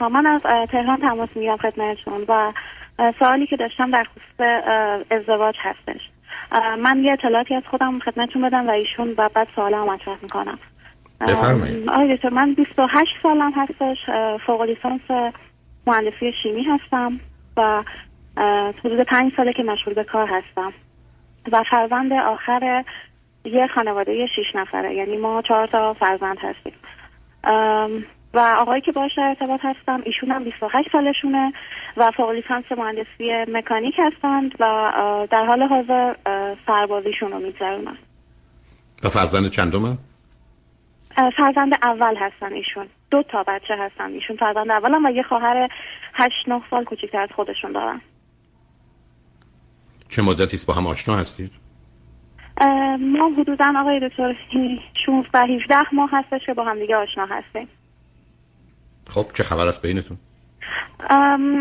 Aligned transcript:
من 0.00 0.26
از 0.26 0.42
تهران 0.42 0.96
تماس 0.96 1.28
می‌گیرم 1.34 1.56
خدمتتون 1.56 2.24
و 2.28 2.52
سوالی 3.18 3.46
که 3.46 3.56
داشتم 3.56 3.90
در 3.90 4.04
خصوص 4.04 4.46
ازدواج 5.10 5.54
هستش. 5.58 6.00
من 6.78 6.98
یه 6.98 7.12
اطلاعاتی 7.12 7.54
از 7.54 7.62
خودم 7.70 7.98
خدمتتون 7.98 8.42
بدم 8.42 8.68
و 8.68 8.70
ایشون 8.70 9.14
و 9.18 9.28
بعد 9.34 9.48
سوالم 9.54 9.82
مطرح 9.82 10.16
می‌کنم. 10.22 10.58
بفرمایید. 11.20 11.88
آقای 11.88 12.18
من 12.32 12.54
28 12.54 13.08
سالم 13.22 13.52
هستش. 13.56 13.96
فوق 14.46 14.62
لیسانس 14.62 15.00
مهندسی 15.86 16.32
شیمی 16.42 16.62
هستم 16.62 17.20
و 17.56 17.82
حدود 18.84 19.00
پنج 19.00 19.32
ساله 19.36 19.52
که 19.52 19.62
مشغول 19.62 19.94
به 19.94 20.04
کار 20.04 20.28
هستم. 20.28 20.72
و 21.52 21.62
فرزند 21.70 22.12
آخر 22.12 22.84
یه 23.44 23.66
خانواده 23.66 24.26
شیش 24.26 24.46
نفره 24.54 24.94
یعنی 24.94 25.16
ما 25.16 25.42
چهار 25.42 25.66
تا 25.66 25.94
فرزند 25.94 26.38
هستیم. 26.38 26.72
و 28.38 28.54
آقایی 28.58 28.80
که 28.80 28.92
باش 28.92 29.10
در 29.16 29.22
ارتباط 29.22 29.60
هستم 29.62 30.02
ایشون 30.04 30.30
هم 30.30 30.44
28 30.44 30.88
سالشونه 30.92 31.52
و 31.96 32.10
فوق 32.10 32.30
لیسانس 32.30 32.64
مهندسی 32.76 33.52
مکانیک 33.52 33.94
هستند 33.98 34.54
و 34.60 34.92
در 35.30 35.44
حال 35.46 35.62
حاضر 35.62 36.14
سربازیشون 36.66 37.32
رو 37.32 37.38
میگذرونن 37.38 37.98
و 39.04 39.08
فرزند 39.08 39.50
چندم 39.50 39.98
فرزند 41.36 41.72
اول 41.82 42.16
هستن 42.16 42.52
ایشون. 42.52 42.86
دو 43.10 43.22
تا 43.22 43.42
بچه 43.42 43.74
هستن 43.78 44.12
ایشون. 44.12 44.36
فرزند 44.36 44.70
اولم 44.70 45.04
و 45.06 45.10
یه 45.10 45.22
خواهر 45.22 45.68
هشت 46.14 46.48
نه 46.48 46.62
سال 46.70 46.84
کوچیکتر 46.84 47.20
از 47.20 47.28
خودشون 47.36 47.72
دارن. 47.72 48.00
چه 50.08 50.22
مدتی 50.22 50.56
است 50.56 50.66
با 50.66 50.74
هم 50.74 50.86
آشنا 50.86 51.16
هستید؟ 51.16 51.50
ما 53.00 53.30
حدودا 53.38 53.72
آقای 53.80 54.08
دکتر 54.08 54.34
16 55.06 55.38
17 55.38 55.76
ماه 55.92 56.10
هستش 56.12 56.46
که 56.46 56.54
با 56.54 56.64
هم 56.64 56.78
دیگه 56.78 56.96
آشنا 56.96 57.26
هستیم. 57.26 57.68
خب 59.08 59.26
چه 59.34 59.42
خبر 59.42 59.66
است 59.66 59.82
بینتون؟ 59.82 60.18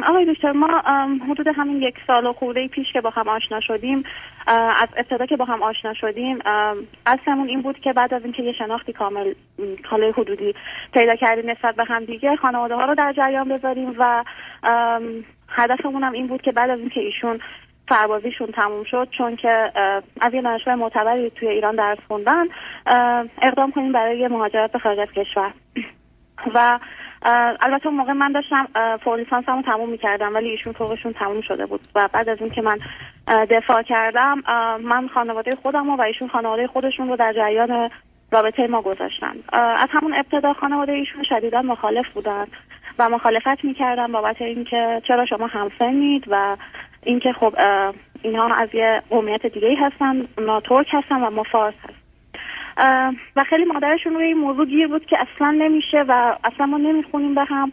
آقای 0.09 0.33
دکتر 0.33 0.51
ما 0.51 0.81
حدود 1.29 1.47
همین 1.47 1.81
یک 1.81 1.95
سال 2.07 2.25
و 2.25 2.33
خورده 2.33 2.67
پیش 2.67 2.87
که 2.93 3.01
با 3.01 3.09
هم 3.09 3.29
آشنا 3.29 3.59
شدیم 3.61 4.03
از 4.47 4.87
ابتدا 4.97 5.25
که 5.25 5.35
با 5.35 5.45
هم 5.45 5.63
آشنا 5.63 5.93
شدیم 5.93 6.39
اصلمون 7.05 7.47
این 7.47 7.61
بود 7.61 7.79
که 7.79 7.93
بعد 7.93 8.13
از 8.13 8.23
اینکه 8.23 8.43
یه 8.43 8.53
شناختی 8.53 8.93
کامل 8.93 9.33
حاله 9.85 10.11
حدودی 10.11 10.55
پیدا 10.93 11.15
کردیم 11.15 11.51
نسبت 11.51 11.75
به 11.75 11.83
هم 11.83 12.05
دیگه 12.05 12.35
خانواده 12.35 12.75
ها 12.75 12.85
رو 12.85 12.95
در 12.95 13.13
جریان 13.13 13.49
بذاریم 13.49 13.95
و 13.97 14.23
هدفمون 15.49 16.03
هم 16.03 16.13
این 16.13 16.27
بود 16.27 16.41
که 16.41 16.51
بعد 16.51 16.69
از 16.69 16.79
اینکه 16.79 16.99
ایشون 16.99 17.39
سربازیشون 17.89 18.47
تموم 18.47 18.83
شد 18.83 19.07
چون 19.17 19.35
که 19.35 19.71
از 20.21 20.33
یه 20.33 20.41
دانشگاه 20.41 20.75
معتبری 20.75 21.29
توی 21.29 21.47
ایران 21.47 21.75
درس 21.75 21.97
خوندن 22.07 22.45
اقدام 23.41 23.71
کنیم 23.71 23.91
برای 23.91 24.27
مهاجرت 24.27 24.71
به 24.71 24.79
خارج 24.79 25.09
کشور 25.09 25.53
و 26.55 26.79
البته 27.61 27.87
اون 27.87 27.95
موقع 27.95 28.13
من 28.13 28.31
داشتم 28.31 28.67
فوق 29.03 29.13
لیسانسمو 29.13 29.61
تموم 29.61 29.89
می‌کردم 29.89 30.35
ولی 30.35 30.49
ایشون 30.49 30.73
فوقشون 30.73 31.13
تموم 31.13 31.41
شده 31.41 31.65
بود. 31.65 31.81
و 31.95 32.09
بعد 32.13 32.29
از 32.29 32.37
اینکه 32.39 32.61
من 32.61 32.79
دفاع 33.45 33.81
کردم 33.81 34.43
من 34.81 35.07
خانواده 35.07 35.55
خودم 35.55 35.89
و 35.89 36.01
ایشون 36.01 36.27
خانواده 36.27 36.67
خودشون 36.67 37.09
رو 37.09 37.15
در 37.15 37.33
جریان 37.33 37.89
رابطه 38.31 38.67
ما 38.67 38.81
گذاشتن. 38.81 39.35
از 39.53 39.87
همون 39.89 40.13
ابتدا 40.13 40.53
خانواده 40.53 40.91
ایشون 40.91 41.23
شدیدا 41.23 41.61
مخالف 41.61 42.13
بودن 42.13 42.45
و 42.99 43.09
مخالفت 43.09 43.65
می‌کردن 43.65 44.11
بابت 44.11 44.41
اینکه 44.41 45.01
چرا 45.07 45.25
شما 45.25 45.47
همسنید 45.47 46.23
و 46.27 46.57
اینکه 47.03 47.33
خب 47.33 47.53
اینها 48.21 48.47
از 48.47 48.69
یه 48.73 49.01
قومیت 49.09 49.45
دیگه 49.45 49.75
هستن 49.79 50.27
اونا 50.37 50.61
ترک 50.61 50.87
هستن 50.93 51.23
و 51.23 51.29
ما 51.29 51.43
فارس 51.43 51.73
هستن 51.83 51.96
و 53.35 53.43
خیلی 53.49 53.65
مادرشون 53.65 54.13
روی 54.13 54.25
این 54.25 54.37
موضوع 54.37 54.65
گیر 54.65 54.87
بود 54.87 55.05
که 55.05 55.17
اصلا 55.19 55.51
نمیشه 55.51 56.05
و 56.07 56.37
اصلا 56.43 56.65
ما 56.65 56.77
نمی‌خونیم 56.77 57.35
به 57.35 57.43
هم. 57.43 57.71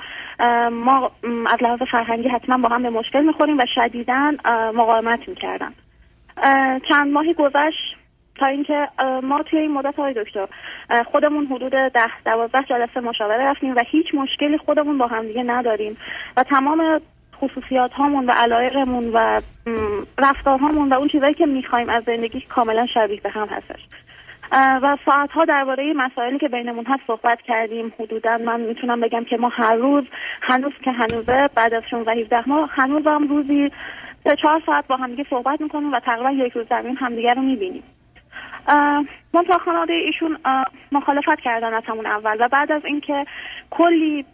ما 0.70 1.10
از 1.46 1.62
لحاظ 1.62 1.78
فرهنگی 1.90 2.28
حتما 2.28 2.68
با 2.68 2.74
هم 2.74 2.82
به 2.82 2.90
مشکل 2.90 3.22
می‌خوریم 3.24 3.56
و 3.56 3.64
شدیدا 3.74 4.32
مقاومت 4.74 5.28
می‌کردن. 5.28 5.72
چند 6.88 7.12
ماهی 7.12 7.34
گذشت 7.34 7.96
تا 8.36 8.46
اینکه 8.46 8.88
ما 9.22 9.42
توی 9.42 9.58
این 9.58 9.70
مدت 9.70 9.96
های 9.96 10.14
دکتر 10.14 10.48
خودمون 11.12 11.46
حدود 11.46 11.72
ده 11.72 12.22
دوازده 12.24 12.62
جلسه 12.62 13.00
مشاوره 13.00 13.44
رفتیم 13.44 13.74
و 13.74 13.80
هیچ 13.90 14.06
مشکلی 14.14 14.58
خودمون 14.58 14.98
با 14.98 15.06
هم 15.06 15.26
دیگه 15.26 15.42
نداریم 15.42 15.96
و 16.36 16.42
تمام 16.42 17.00
خصوصیات 17.36 17.92
هامون 17.92 18.26
و 18.26 18.30
علایقمون 18.30 19.10
و 19.12 19.40
رفتارهامون 20.18 20.88
و 20.88 20.94
اون 20.94 21.08
چیزایی 21.08 21.34
که 21.34 21.46
می‌خوایم 21.46 21.88
از 21.88 22.04
زندگی 22.04 22.40
کاملا 22.40 22.86
شبیه 22.86 23.20
به 23.20 23.30
هم 23.30 23.48
هستش. 23.48 23.80
و 24.52 24.96
ساعت 25.06 25.30
ها 25.30 25.44
درباره 25.44 25.92
مسائلی 25.96 26.38
که 26.38 26.48
بینمون 26.48 26.84
هست 26.86 27.02
صحبت 27.06 27.40
کردیم. 27.40 27.92
حدودا 28.00 28.38
من 28.38 28.60
می‌تونم 28.60 29.00
بگم 29.00 29.24
که 29.24 29.36
ما 29.36 29.48
هر 29.48 29.74
روز 29.74 30.04
هنوز 30.42 30.72
که 30.84 30.90
هنوزه 30.90 31.48
بعد 31.56 31.74
از 31.74 31.82
16 31.90 32.12
17 32.12 32.42
ماه 32.46 32.70
هنوز 32.72 33.06
هم 33.06 33.28
روزی 33.28 33.70
سه 34.24 34.36
چهار 34.36 34.62
ساعت 34.66 34.86
با 34.86 34.96
همدیگه 34.96 35.24
صحبت 35.30 35.60
می‌کنیم 35.60 35.92
و 35.92 36.00
تقریبا 36.00 36.30
یک 36.30 36.52
روز 36.52 36.66
زمین 36.68 36.96
همدیگه 36.96 37.34
رو 37.34 37.42
می‌بینیم. 37.42 37.82
من 39.34 39.42
تا 39.42 39.58
خانواده 39.58 39.92
ایشون 39.92 40.38
مخالفت 40.92 41.40
کردن 41.40 41.74
از 41.74 41.82
همون 41.86 42.06
اول 42.06 42.36
و 42.40 42.48
بعد 42.48 42.72
از 42.72 42.84
اینکه 42.84 43.24
کلی 43.70 44.24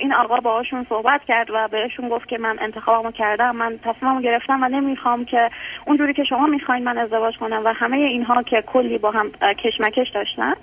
این 0.00 0.14
آقا 0.14 0.36
باهاشون 0.36 0.86
صحبت 0.88 1.20
کرد 1.28 1.50
و 1.50 1.68
بهشون 1.68 2.08
گفت 2.08 2.28
که 2.28 2.38
من 2.38 2.58
انتخابمو 2.60 3.10
کردم 3.10 3.56
من 3.56 3.78
تصمیممو 3.84 4.20
گرفتم 4.20 4.62
و 4.62 4.68
نمی‌خوام 4.68 5.24
که 5.24 5.50
اونجوری 5.86 6.14
که 6.14 6.24
شما 6.24 6.46
می‌خواین 6.46 6.84
من 6.84 6.98
ازدواج 6.98 7.36
کنم 7.36 7.62
و 7.64 7.72
همه 7.72 7.96
اینها 7.96 8.42
که 8.42 8.62
کلی 8.66 8.98
با 8.98 9.10
هم 9.10 9.30
کشمکش 9.54 10.10
داشتن 10.14 10.54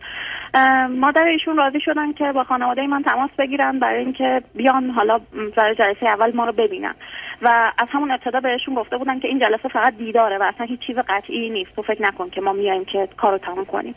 مادر 0.90 1.24
ایشون 1.24 1.58
راضی 1.58 1.80
شدن 1.80 2.14
که 2.14 2.32
با 2.32 2.44
خانواده 2.44 2.88
من 2.88 3.04
تماس 3.04 3.30
بگیرن 3.38 3.80
برای 3.80 4.00
اینکه 4.00 4.42
بیان 4.56 4.90
حالا 4.90 5.20
برای 5.58 5.76
جلسه 5.76 6.06
اول 6.10 6.36
ما 6.36 6.46
رو 6.46 6.52
ببینن. 6.52 6.96
و 7.42 7.72
از 7.82 7.88
همون 7.92 8.12
ابتدا 8.12 8.40
بهشون 8.40 8.76
گفته 8.76 8.98
بودن 8.98 9.20
که 9.20 9.28
این 9.28 9.40
جلسه 9.40 9.70
فقط 9.70 9.98
دیداره 9.98 10.38
و 10.38 10.44
اصلا 10.44 10.66
هیچ 10.66 10.80
چیز 10.80 10.96
قطعی 10.98 11.50
نیست. 11.50 11.76
تو 11.76 11.82
فکر 11.82 12.02
نکن 12.02 12.30
که 12.30 12.42
ما 12.42 12.54
میایم 12.54 12.86
که 12.86 13.08
کارو 13.18 13.38
تموم 13.38 13.66
کنیم. 13.78 13.96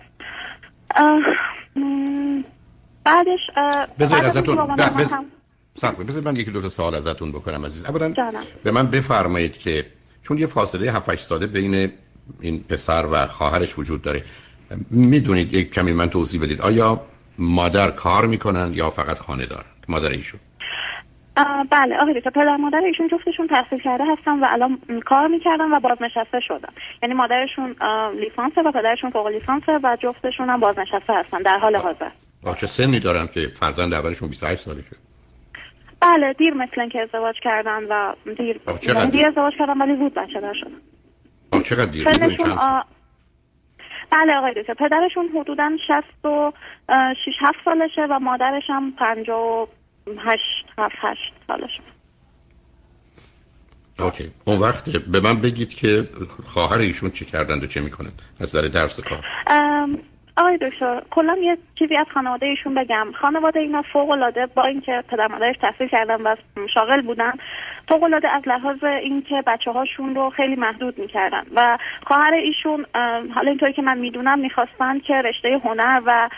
بعدش 3.05 3.41
بذارید 3.99 4.25
ازتون 4.25 4.77
بذارید 5.99 6.29
من 6.29 6.37
یکی 6.37 6.51
دو 6.51 6.63
تا 6.63 6.69
سوال 6.69 6.95
ازتون 6.95 7.33
بکنم 7.33 7.67
عزیز. 7.67 7.85
اولا 7.85 8.15
به 8.65 8.71
من 8.71 8.87
بفرمایید 8.87 9.59
که 9.59 9.87
چون 10.23 10.39
یه 10.39 10.47
فاصله 10.47 10.93
7 10.93 11.09
8 11.09 11.25
ساله 11.25 11.47
بین 11.47 11.93
این 12.41 12.65
پسر 12.69 13.07
و 13.13 13.27
خواهرش 13.27 13.79
وجود 13.79 14.03
داره 14.03 14.25
می‌دونید 14.91 15.55
یک 15.55 15.75
کمی 15.75 15.93
من 15.93 16.11
توضیح 16.11 16.43
بدید. 16.43 16.61
آیا 16.61 17.01
مادر 17.39 17.91
کار 17.91 18.27
می‌کنن 18.27 18.71
یا 18.75 18.91
فقط 18.91 19.19
خانه 19.19 19.47
دارن؟ 19.47 19.65
مادر 19.89 20.09
ایشون. 20.09 20.41
بله 21.71 21.97
آقای 21.97 22.15
دکتر. 22.15 22.31
پدر 22.31 22.57
مادر 22.57 22.79
ایشون 22.79 23.09
جفتشون 23.09 23.47
تحصیل 23.47 23.79
کرده 23.79 24.05
هستن 24.05 24.41
و 24.41 24.47
الان 24.51 24.79
کار 25.07 25.27
می‌کردن 25.27 25.73
و 25.73 25.81
بازنشسته 25.81 26.41
شدن. 26.41 26.69
یعنی 27.03 27.15
مادرشون 27.15 27.77
لیسانس 28.21 28.53
و 28.59 28.73
پدرشون 28.73 29.11
فوق 29.11 29.27
لیسانس 29.27 29.63
و 29.69 29.97
جفتشون 30.01 30.51
هم 30.51 30.61
بازنشسته 30.61 31.13
هستن 31.13 31.39
در 31.39 31.59
حال 31.59 31.77
حاضر. 31.77 32.11
چه 32.61 32.67
سنی 32.67 33.01
دارن 33.01 33.27
که 33.27 33.41
فرزند 33.61 33.95
اولشون 33.95 34.29
28 34.29 34.61
سالشه 34.61 34.97
بله 36.01 36.33
دیر 36.33 36.55
مثل 36.55 36.89
که 36.89 37.03
ازدواج 37.03 37.35
کردن 37.43 37.85
و 37.85 38.15
دیر. 38.37 38.61
یعنی 38.89 39.11
دیر 39.11 39.29
ازدواج 39.29 39.53
کردن 39.59 39.79
ولی 39.81 39.97
زود 39.97 40.15
بچه 40.15 40.41
دار 40.41 40.55
شدن. 40.55 40.81
چقدر 41.63 41.91
دیر؟ 41.91 42.05
بله 44.11 44.37
آقای 44.37 44.55
دکتر. 44.57 44.75
پدرشون 44.75 45.29
حدودا 45.29 45.71
66 45.89 47.35
7 47.41 47.57
سالشه 47.65 48.07
و 48.11 48.19
مادرش 48.19 48.63
هم 48.69 48.93
58 50.07 50.43
7 50.79 50.95
8 51.01 51.33
سالشه 51.47 51.83
اوکی. 54.01 54.31
اون 54.45 54.59
وقت 54.59 54.91
به 54.91 55.21
من 55.21 55.41
بگید 55.41 55.75
که 55.75 56.09
خواهر 56.45 56.79
ایشون 56.79 57.11
چی 57.11 57.25
کردند 57.25 57.63
و 57.63 57.67
چه 57.67 57.81
می‌کنند 57.81 58.23
از 58.41 58.57
نظر 58.57 58.69
درس 58.69 59.01
کار. 59.01 59.25
آقای 60.37 60.57
دکتر 60.57 61.03
کلا 61.11 61.37
یه 61.43 61.59
چیزی 61.79 61.97
از 61.97 62.07
خانواده 62.15 62.47
ایشون 62.47 62.75
بگم. 62.75 63.07
خانواده 63.21 63.61
اینا 63.61 63.83
فوق 63.93 64.11
العاده 64.11 64.47
با 64.47 64.65
اینکه 64.65 65.05
پدر 65.09 65.27
مادرش 65.27 65.57
تحصیل 65.63 65.89
کردن 65.89 66.23
و 66.23 66.37
شاغل 66.75 67.01
بودن 67.01 67.33
فوق 67.89 68.03
العاده 68.03 68.29
از 68.29 68.43
لحاظ 68.47 68.85
اینکه 68.85 69.43
بچه 69.47 69.71
هاشون 69.71 70.15
رو 70.15 70.31
خیلی 70.31 70.57
محدود 70.57 70.99
می‌کردن. 70.99 71.43
و 71.55 71.79
خواهر 72.07 72.35
ایشون 72.35 72.87
حالا 73.35 73.51
اینطوری 73.51 73.73
که 73.73 73.83
من 73.83 73.99
می‌دونم 73.99 74.39
می‌خواستن 74.39 74.99
که 74.99 75.15
رشته 75.15 75.61
هنر 75.65 76.03
و 76.07 76.29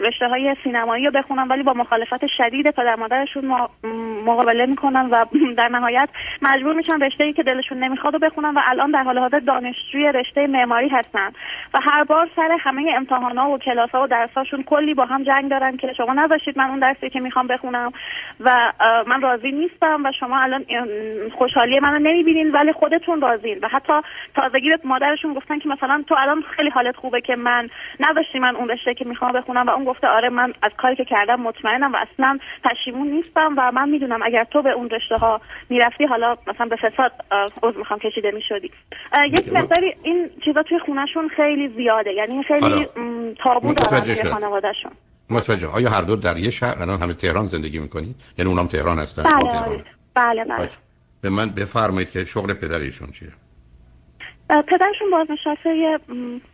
رشته 0.00 0.28
های 0.28 0.56
سینمایی 0.64 1.04
رو 1.04 1.10
بخونن 1.10 1.48
ولی 1.48 1.62
با 1.62 1.72
مخالفت 1.72 2.26
شدید 2.26 2.70
پدر 2.70 2.96
مادرشون 2.96 3.44
مقابله 4.24 4.66
می‌کنن 4.66 5.08
و 5.10 5.24
در 5.58 5.68
نهایت 5.68 6.08
مجبور 6.42 6.74
میشن 6.74 7.00
رشته 7.00 7.24
ای 7.24 7.32
که 7.32 7.42
دلشون 7.42 7.78
نمی‌خواد 7.78 8.12
رو 8.12 8.18
بخونن 8.18 8.54
و 8.54 8.60
الان 8.66 8.90
در 8.90 9.02
حال 9.02 9.18
حاضر 9.18 9.38
دانشجوی 9.38 10.12
رشته 10.12 10.46
معماری 10.46 10.88
هستن. 10.88 11.32
و 11.74 11.78
هر 11.90 12.04
بار 12.04 12.28
سر 12.36 12.56
همه 12.60 12.92
امتحانا 12.96 13.50
و 13.50 13.58
کلاس 13.58 13.90
ها 13.90 14.02
و 14.02 14.06
درساشون 14.06 14.62
کلی 14.62 14.94
با 14.94 15.04
هم 15.04 15.22
جنگ 15.22 15.50
دارن 15.50 15.76
که 15.76 15.92
شما 15.96 16.12
نذاشتید 16.12 16.58
من 16.58 16.70
اون 16.70 16.78
درسی 16.78 17.10
که 17.10 17.20
می‌خوام 17.20 17.46
بخونم. 17.46 17.92
و 18.40 18.72
من 19.06 19.20
راضی 19.20 19.52
نیستم 19.52 20.04
و 20.04 20.12
شما 20.20 20.40
الان 20.40 20.64
خوشحالی 21.38 21.80
منو 21.80 21.98
نمی‌بینین 21.98 22.52
ولی 22.52 22.72
خودتون 22.72 23.20
راضین. 23.20 23.58
و 23.62 23.68
حتی 23.68 23.92
تازگی 24.34 24.68
به 24.68 24.78
مادرشون 24.84 25.34
گفتن 25.34 25.58
که 25.58 25.68
مثلا 25.68 26.04
تو 26.06 26.14
الان 26.18 26.42
خیلی 26.56 26.70
حالت 26.70 26.96
خوبه 26.96 27.20
که 27.20 27.36
من 27.36 27.68
نذاشتی 28.00 28.38
من 28.38 28.56
اون 28.56 28.68
رشته 28.68 28.94
که 28.94 29.04
می‌خوام 29.04 29.35
بخونم 29.36 29.66
و 29.66 29.70
اون 29.70 29.84
گفته 29.84 30.06
آره 30.06 30.28
من 30.28 30.52
از 30.62 30.70
کاری 30.78 30.96
که 30.96 31.04
کردم 31.04 31.40
مطمئنم 31.40 31.92
و 31.92 31.96
اصلا 31.96 32.38
پشیمون 32.64 33.08
نیستم 33.08 33.54
و 33.58 33.72
من 33.72 33.88
می‌دونم 33.88 34.20
اگر 34.22 34.44
تو 34.52 34.62
به 34.62 34.70
اون 34.70 34.90
رشته 34.90 35.16
ها 35.16 35.40
می‌رفتی 35.68 36.04
حالا 36.04 36.36
مثلا 36.46 36.66
به 36.66 36.76
فساد 36.76 37.12
عضو 37.62 37.78
می‌خوام 37.78 37.98
کشیده 37.98 38.30
می‌شدی. 38.30 38.70
یک 39.32 39.52
مقداری 39.52 39.94
این 40.02 40.30
چیزا 40.44 40.62
توی 40.62 40.78
خونهشون 40.78 41.28
خیلی 41.36 41.68
زیاده 41.76 42.12
یعنی 42.12 42.42
خیلی 42.42 42.86
تابو 43.44 43.74
دارن 43.74 44.00
توی 44.00 44.30
خانوادهشون. 44.30 44.92
متوجه. 45.30 45.68
آیا 45.68 45.90
هر 45.90 46.02
دو 46.02 46.16
در 46.16 46.36
یه 46.36 46.50
شهر؟ 46.50 46.82
الان 46.82 47.00
همه 47.00 47.14
تهران 47.14 47.46
زندگی 47.46 47.78
می‌کنید 47.78 48.16
یعنی 48.38 48.50
اونام 48.50 48.66
تهران 48.66 48.98
هستن 48.98 49.22
بله 49.22 49.50
تهران. 49.50 49.84
بله 50.14 50.44
بله 50.44 50.68
به 51.20 51.30
من 51.30 51.50
بفرمایید 51.50 52.10
که 52.10 52.24
شغل 52.24 52.54
پدرشون 52.54 53.08
چیه؟ 53.10 53.28
پدرشون 54.48 55.10
بازنشسته 55.12 55.76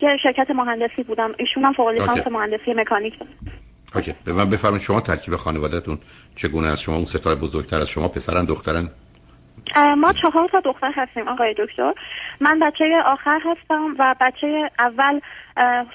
یه 0.00 0.16
شرکت 0.22 0.50
مهندسی 0.50 1.02
بودم. 1.02 1.32
ایشون 1.38 1.64
هم 1.64 1.72
فوق 1.72 1.88
لیسانس 1.88 2.26
مهندسی 2.26 2.74
مکانیک 2.74 3.18
دارن 3.18 3.32
اوکی. 3.94 4.14
به 4.24 4.32
من 4.32 4.50
بفرمایید 4.50 4.82
شما 4.82 5.00
ترکیب 5.00 5.36
خانوادهتون 5.36 5.98
چگونه 6.36 6.68
است؟ 6.68 6.82
شما 6.82 6.94
اون 6.94 7.04
ستای 7.04 7.34
بزرگتر 7.34 7.80
از 7.80 7.88
شما 7.88 8.08
پسرن 8.08 8.44
دخترن؟ 8.44 8.88
ما 9.98 10.12
چهار 10.12 10.48
تا 10.48 10.60
دختر 10.60 10.92
هستیم 10.94 11.28
آقای 11.28 11.54
دکتر. 11.58 11.92
من 12.40 12.58
بچه 12.58 12.84
آخر 13.06 13.40
هستم 13.44 13.96
و 13.98 14.14
بچه 14.20 14.70
اول 14.78 15.20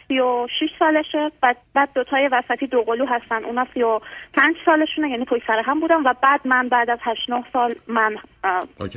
سی 0.07 0.19
و 0.19 0.47
شیش 0.59 0.69
سالشه. 0.79 1.31
بعد, 1.41 1.57
بعد 1.73 1.89
دوتای 1.95 2.29
وسطی 2.31 2.67
دو 2.67 2.81
قلو 2.81 3.05
هستن. 3.05 3.45
اونا 3.45 3.67
سی 3.73 3.83
و 3.83 3.99
پنج 4.33 4.55
سالشونه 4.65 5.09
یعنی 5.09 5.25
پای 5.25 5.41
سر 5.47 5.61
هم 5.65 5.79
بودم 5.79 6.03
و 6.05 6.13
بعد 6.21 6.41
من 6.45 6.69
بعد 6.69 6.89
از 6.89 6.99
هشت 7.01 7.29
نه 7.29 7.43
سال 7.53 7.75
من 7.87 8.15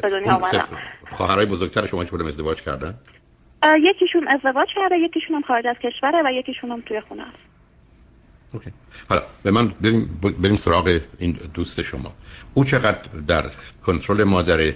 به 0.03 0.11
دنیا 0.11 0.35
آمدم. 0.35 0.69
خواهرای 1.11 1.47
بزرگتر 1.47 1.87
شما 1.87 2.05
چه 2.05 2.17
ازدواج 2.17 2.63
کردن؟ 2.63 2.95
یکیشون 3.83 4.29
ازدواج 4.29 4.69
کرده 4.75 4.99
یکیشون 4.99 5.37
هم 5.37 5.43
خارج 5.43 5.67
از 5.67 5.77
کشوره 5.77 6.23
و 6.25 6.33
یکیشون 6.33 6.71
هم 6.71 6.81
توی 6.81 7.01
خونه 7.01 7.23
است. 7.23 7.50
اوکی. 8.53 8.71
حالا 9.09 9.23
به 9.43 9.51
من 9.51 9.69
بریم, 9.81 10.21
بریم 10.43 10.57
سراغ 10.57 11.01
این 11.19 11.39
دوست 11.55 11.83
شما. 11.83 12.15
او 12.55 12.65
چقدر 12.65 12.99
در 13.29 13.51
کنترل 13.87 14.25
مادر 14.25 14.73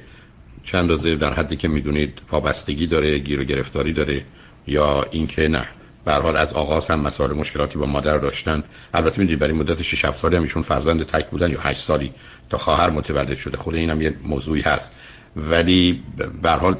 چند 0.62 0.80
اندازه 0.80 1.16
در 1.16 1.32
حدی 1.32 1.56
که 1.56 1.68
می‌دونید 1.68 2.18
وابستگی 2.30 2.86
داره 2.86 3.18
گیر 3.18 3.40
و 3.40 3.44
گرفتاری 3.44 3.92
داره 3.92 4.24
یا 4.66 5.02
اینکه 5.10 5.48
نه؟ 5.48 5.68
به 6.04 6.12
حال 6.12 6.36
از 6.36 6.52
آغاز 6.52 6.90
هم 6.90 7.00
مسائل 7.00 7.32
مشکلاتی 7.32 7.78
با 7.78 7.86
مادر 7.86 8.18
داشتن. 8.18 8.62
البته 8.94 9.18
می‌دونید 9.18 9.38
برای 9.38 9.52
مدت 9.52 9.82
6 9.82 10.04
7 10.04 10.16
سالی 10.16 10.36
هم 10.36 10.42
ایشون 10.42 10.62
فرزند 10.62 11.02
تک 11.02 11.30
بودن 11.30 11.50
یا 11.50 11.60
8 11.60 11.80
سالی 11.80 12.12
تا 12.50 12.58
خواهر 12.58 12.90
متولد 12.90 13.34
شده. 13.34 13.56
خود 13.56 13.74
اینم 13.74 14.02
یه 14.02 14.14
موضوعی 14.24 14.60
هست. 14.60 14.92
ولی 15.36 16.02
به 16.42 16.50
حال 16.50 16.76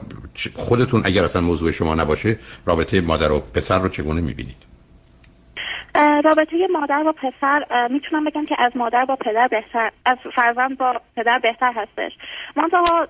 خودتون 0.55 1.03
اگر 1.05 1.25
اصلا 1.25 1.43
موضوع 1.43 1.71
شما 1.71 1.95
نباشه 1.95 2.39
رابطه 2.67 3.01
مادر 3.01 3.33
و 3.33 3.41
پسر 3.41 3.79
رو 3.79 3.89
چگونه 3.89 4.21
می‌بینید؟ 4.21 4.64
رابطه 5.95 6.67
مادر 6.73 7.03
با 7.03 7.13
پسر 7.13 7.89
می‌تونم 7.91 8.25
بگم 8.25 8.47
که 8.47 8.57
از 8.59 8.77
مادر 8.77 9.05
با 9.05 9.17
پدر 9.17 9.49
بهتر 9.51 9.91
از 10.07 10.19
فرزند 10.35 10.79
با 10.79 11.01
پدر 11.17 11.39
بهتر 11.39 11.73
هستش. 11.73 12.13
منتها 12.57 13.09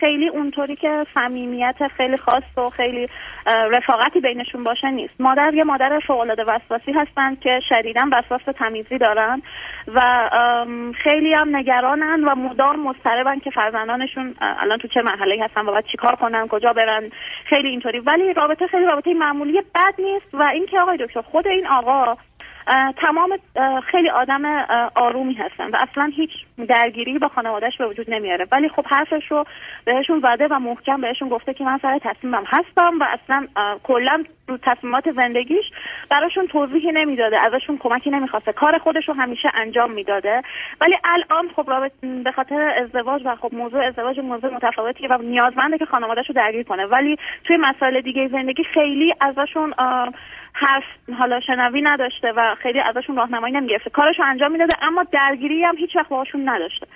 خیلی 0.00 0.28
اونطوری 0.28 0.76
که 0.76 1.06
صمیمیت 1.14 1.76
خیلی 1.96 2.16
خاص 2.16 2.42
و 2.56 2.70
خیلی 2.70 3.08
رفاقتی 3.46 4.20
بینشون 4.20 4.64
باشه 4.64 4.90
نیست. 4.90 5.20
مادر 5.20 5.54
یه 5.54 5.64
مادر 5.64 6.00
فوق 6.06 6.20
العاده 6.20 6.44
وسواسی 6.44 6.92
هستن 6.92 7.34
که 7.34 7.60
شدیدا 7.68 8.04
وسواس 8.12 8.42
تمیزی 8.58 8.98
دارن 8.98 9.42
و 9.94 10.00
خیلی 11.04 11.34
هم 11.34 11.56
نگرانن 11.56 12.24
و 12.24 12.34
مدام 12.34 12.80
مضطربن 12.80 13.38
که 13.38 13.50
فرزندانشون 13.50 14.34
الان 14.40 14.78
تو 14.78 14.88
چه 14.88 15.02
مرحله 15.02 15.44
هستن 15.44 15.62
و 15.62 15.70
باید 15.72 15.84
چیکار 15.92 16.14
کنن 16.14 16.48
کجا 16.48 16.72
برن 16.72 17.10
خیلی 17.44 17.68
اینطوری. 17.68 18.00
ولی 18.00 18.32
رابطه 18.32 18.66
خیلی 18.66 18.84
رابطه 18.84 19.14
معمولی 19.14 19.60
بد 19.74 19.94
نیست 19.98 20.34
و 20.34 20.42
اینکه 20.42 20.80
آقای 20.80 20.96
دکتر 20.96 21.20
خود 21.20 21.46
این 21.48 21.66
آقا 21.66 22.16
تمام 22.96 23.38
خیلی 23.90 24.10
آدم 24.10 24.44
آرومی 24.94 25.34
هستن 25.34 25.70
و 25.70 25.76
اصلا 25.90 26.10
هیچ 26.16 26.30
درگیری 26.68 27.18
با 27.18 27.28
خانوادهش 27.28 27.76
به 27.78 27.86
وجود 27.86 28.10
نمیاره. 28.10 28.46
ولی 28.52 28.68
خب 28.68 28.86
حرفش 28.86 29.30
رو 29.30 29.44
بهشون 29.84 30.20
زده 30.20 30.48
و 30.50 30.58
محکم 30.58 31.00
بهشون 31.00 31.28
گفته 31.28 31.54
که 31.54 31.64
من 31.64 31.78
سر 31.82 31.98
تصمیمم 31.98 32.44
هستم 32.46 32.98
و 33.00 33.04
اصلا 33.04 33.46
کلا 33.82 34.24
رو 34.48 34.58
تصمیمات 34.62 35.12
زندگیش 35.12 35.64
براشون 36.10 36.46
توضیحی 36.46 36.92
نمی‌داده 36.92 37.38
ازشون 37.38 37.78
کمکی 37.78 38.10
نمی‌خواسته. 38.10 38.52
کار 38.52 38.78
خودش 38.78 39.08
رو 39.08 39.14
همیشه 39.14 39.48
انجام 39.54 39.90
می‌داده. 39.90 40.42
ولی 40.80 40.96
الان 41.04 41.48
خب 41.56 41.90
به 42.24 42.32
خاطر 42.32 42.74
ازدواج 42.82 43.22
و 43.24 43.36
خب 43.36 43.54
موضوع 43.54 43.86
ازدواج 43.86 44.20
موضوع 44.20 44.54
متفاوتیه 44.54 45.08
و 45.08 45.18
نیازمنده 45.22 45.78
که 45.78 45.84
خانوادهش 45.84 46.28
رو 46.28 46.34
درگیر 46.34 46.62
کنه. 46.62 46.86
ولی 46.86 47.16
توی 47.44 47.56
مسائل 47.56 48.00
دیگه 48.00 48.28
زندگی 48.28 48.64
خیلی 48.64 49.14
ازشون 49.20 49.74
حرف 50.52 50.84
حالا 51.18 51.40
شنوی 51.40 51.82
نداشته 51.82 52.32
و 52.36 52.54
خیلی 52.62 52.80
ازشون 52.80 53.16
راهنمایی 53.16 53.54
نمی‌گرفته. 53.54 53.90
کارشو 53.90 54.22
انجام 54.22 54.52
می‌داده 54.52 54.84
اما 54.84 55.04
درگیری 55.12 55.64
هم 55.64 55.76
هیچ 55.76 55.96
وقت 55.96 56.08
باهاشون 56.08 56.48
نداشته. 56.48 56.86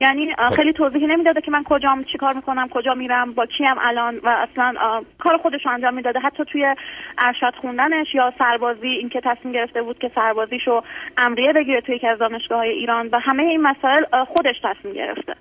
یعنی 0.00 0.34
خب. 0.34 0.54
خیلی 0.54 0.72
توضیحی 0.72 1.06
نمی‌داده 1.06 1.40
که 1.40 1.50
من 1.50 1.64
کجام 1.64 2.04
چی 2.04 2.18
کار 2.18 2.32
می‌کنم 2.34 2.68
کجا 2.68 2.94
میرم 2.94 3.32
با 3.32 3.46
کیم 3.46 3.78
الان 3.80 4.20
و 4.22 4.28
اصلا 4.28 4.74
کار 5.18 5.36
خودش 5.36 5.66
انجام 5.66 5.94
می‌داده. 5.94 6.20
حتی 6.20 6.44
توی 6.44 6.74
ارشد 7.18 7.54
خوندنش 7.60 8.14
یا 8.14 8.32
سربازی 8.38 8.88
اینکه 8.88 9.20
تصمیم 9.24 9.54
گرفته 9.54 9.82
بود 9.82 9.98
که 9.98 10.10
سربازیشو 10.14 10.82
امریه 11.18 11.52
بگیره 11.52 11.80
توی 11.80 11.96
یکی 11.96 12.08
از 12.08 12.18
دانشگاه 12.18 12.58
های 12.58 12.70
ایران 12.70 13.06
و 13.12 13.18
همه 13.22 13.42
این 13.42 13.62
مسائل 13.62 14.24
خودش 14.24 14.56
تصمیم 14.62 14.94
گرفته. 14.94 15.34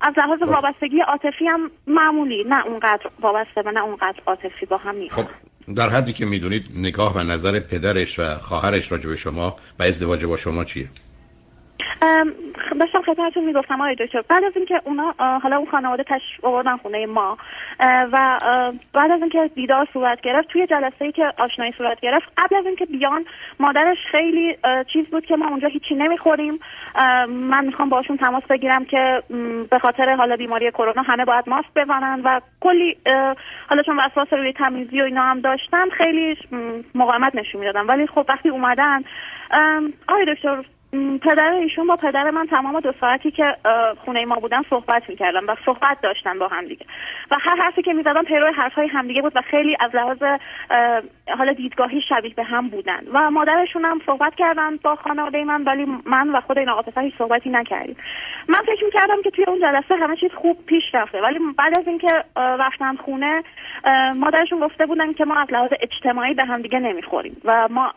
از 0.00 0.18
لحاظ 0.18 0.42
خب. 0.42 0.48
وابستگی 0.48 1.00
عاطفی 1.00 1.46
هم 1.46 1.70
معمولی. 1.86 2.44
نه 2.44 2.66
اونقدر 2.66 3.10
وابسته 3.20 3.62
و 3.64 3.70
نه 3.70 3.84
اونقدر 3.84 4.20
عاطفی 4.26 4.66
با 4.66 4.76
هم 4.76 4.96
نیست. 4.96 5.20
خب. 5.20 5.57
در 5.76 5.88
حدی 5.88 6.12
که 6.12 6.26
می‌دونید 6.26 6.66
نگاه 6.74 7.14
و 7.14 7.18
نظر 7.18 7.60
پدرش 7.60 8.18
و 8.18 8.34
خواهرش 8.34 8.92
راجع 8.92 9.08
به 9.08 9.16
شما 9.16 9.56
و 9.78 9.82
ازدواج 9.82 10.24
با 10.24 10.36
شما 10.36 10.64
چیه؟ 10.64 10.88
داشتم 12.80 13.02
خدمتتون 13.06 13.44
می‌گفتم 13.44 13.80
آقای 13.80 13.94
دکتر. 13.94 14.22
بعد 14.28 14.44
از 14.44 14.52
اینکه 14.56 14.80
اونا 14.84 15.14
حالا 15.42 15.56
اون 15.56 15.70
خانواده 15.70 16.02
تشریف 16.02 16.44
آوردن 16.44 16.76
خونه 16.76 17.06
ما 17.06 17.38
و 18.12 18.38
بعد 18.92 19.10
از 19.10 19.20
اینکه 19.20 19.50
دیدار 19.54 19.88
صورت 19.92 20.20
گرفت 20.20 20.48
توی 20.48 20.66
جلسه 20.66 21.04
ای 21.04 21.12
که 21.12 21.32
آشنایی 21.38 21.72
صورت 21.78 22.00
گرفت 22.00 22.32
قبل 22.36 22.56
از 22.56 22.66
اینکه 22.66 22.86
بیان 22.86 23.24
مادرش 23.60 23.98
خیلی 24.10 24.56
چیز 24.92 25.06
بود 25.06 25.26
که 25.26 25.36
ما 25.36 25.48
اونجا 25.48 25.68
هیچی 25.68 25.94
نمی‌خوریم. 25.94 26.58
من 27.28 27.64
می‌خوام 27.64 27.88
باشون 27.88 28.16
تماس 28.16 28.42
بگیرم 28.50 28.84
که 28.84 29.22
به 29.70 29.78
خاطر 29.78 30.14
حالا 30.14 30.36
بیماری 30.36 30.70
کرونا 30.70 31.02
همه 31.02 31.24
باید 31.24 31.48
ماسک 31.48 31.68
بزنن 31.76 32.20
و 32.24 32.40
کلی 32.60 32.96
حالا 33.68 33.82
چون 33.82 34.00
وسواس 34.00 34.32
روی 34.32 34.52
تمیزی 34.52 35.00
و 35.00 35.04
اینا 35.04 35.22
هم 35.22 35.40
داشتن 35.40 35.90
خیلی 35.90 36.36
مقاومت 36.94 37.34
نشون 37.34 37.60
می‌دادن 37.60 37.86
ولی 37.86 38.06
خب 38.06 38.24
وقتی 38.28 38.48
اومدن 38.48 39.02
آقای 40.08 40.34
دکتر 40.34 40.64
پدر 41.22 41.52
ایشون 41.52 41.86
با 41.86 41.96
پدر 41.96 42.30
من 42.30 42.46
تمام 42.46 42.80
دو 42.80 42.92
ساعتی 43.00 43.30
که 43.30 43.56
خونه 44.04 44.24
ما 44.24 44.34
بودن 44.34 44.62
صحبت 44.70 45.08
می‌کردن 45.08 45.44
و 45.44 45.54
صحبت 45.64 46.00
داشتن 46.02 46.38
با 46.38 46.48
هم 46.48 46.64
دیگه. 46.64 46.86
و 47.30 47.36
هر 47.40 47.56
حرفی 47.62 47.82
که 47.82 47.92
می‌زدن 47.92 48.22
پیرو 48.22 48.52
حرفهای 48.52 48.88
همدیگه 48.88 49.22
بود 49.22 49.32
و 49.36 49.42
خیلی 49.42 49.76
از 49.80 49.94
لحاظ 49.94 50.22
حالا 51.38 51.52
دیدگاهی 51.52 52.02
شبیه 52.08 52.34
به 52.34 52.44
هم 52.44 52.68
بودن. 52.68 53.00
و 53.12 53.30
مادرشون 53.30 53.84
هم 53.84 54.00
صحبت 54.06 54.34
کردن 54.34 54.76
با 54.76 54.96
خانواده 54.96 55.44
من 55.44 55.62
ولی 55.62 55.86
من 56.04 56.30
و 56.30 56.40
خود 56.40 56.58
این 56.58 56.68
آقا 56.68 56.82
پسر 56.82 57.00
هیچ 57.00 57.14
صحبتی 57.18 57.50
نکردیم. 57.50 57.96
من 58.48 58.58
فکر 58.66 58.84
می‌کردم 58.84 59.22
که 59.22 59.30
توی 59.30 59.44
اون 59.44 59.60
جلسه 59.60 59.96
همه 59.96 60.16
چیز 60.16 60.30
خوب 60.32 60.66
پیش 60.66 60.84
رفته. 60.94 61.20
ولی 61.20 61.38
بعد 61.58 61.78
از 61.78 61.88
اینکه 61.88 62.24
رفتم 62.36 62.96
خونه 62.96 63.42
مادرشون 64.16 64.60
گفته 64.60 64.86
بودن 64.86 65.12
که 65.12 65.24
ما 65.24 65.34
از 65.34 65.52
لحاظ 65.52 65.70
اجتماعی 65.80 66.34
به 66.34 66.44
هم 66.44 66.62
دیگه 66.62 66.78
نمی‌خوریم. 66.78 67.36
و 67.44 67.68
ما 67.70 67.92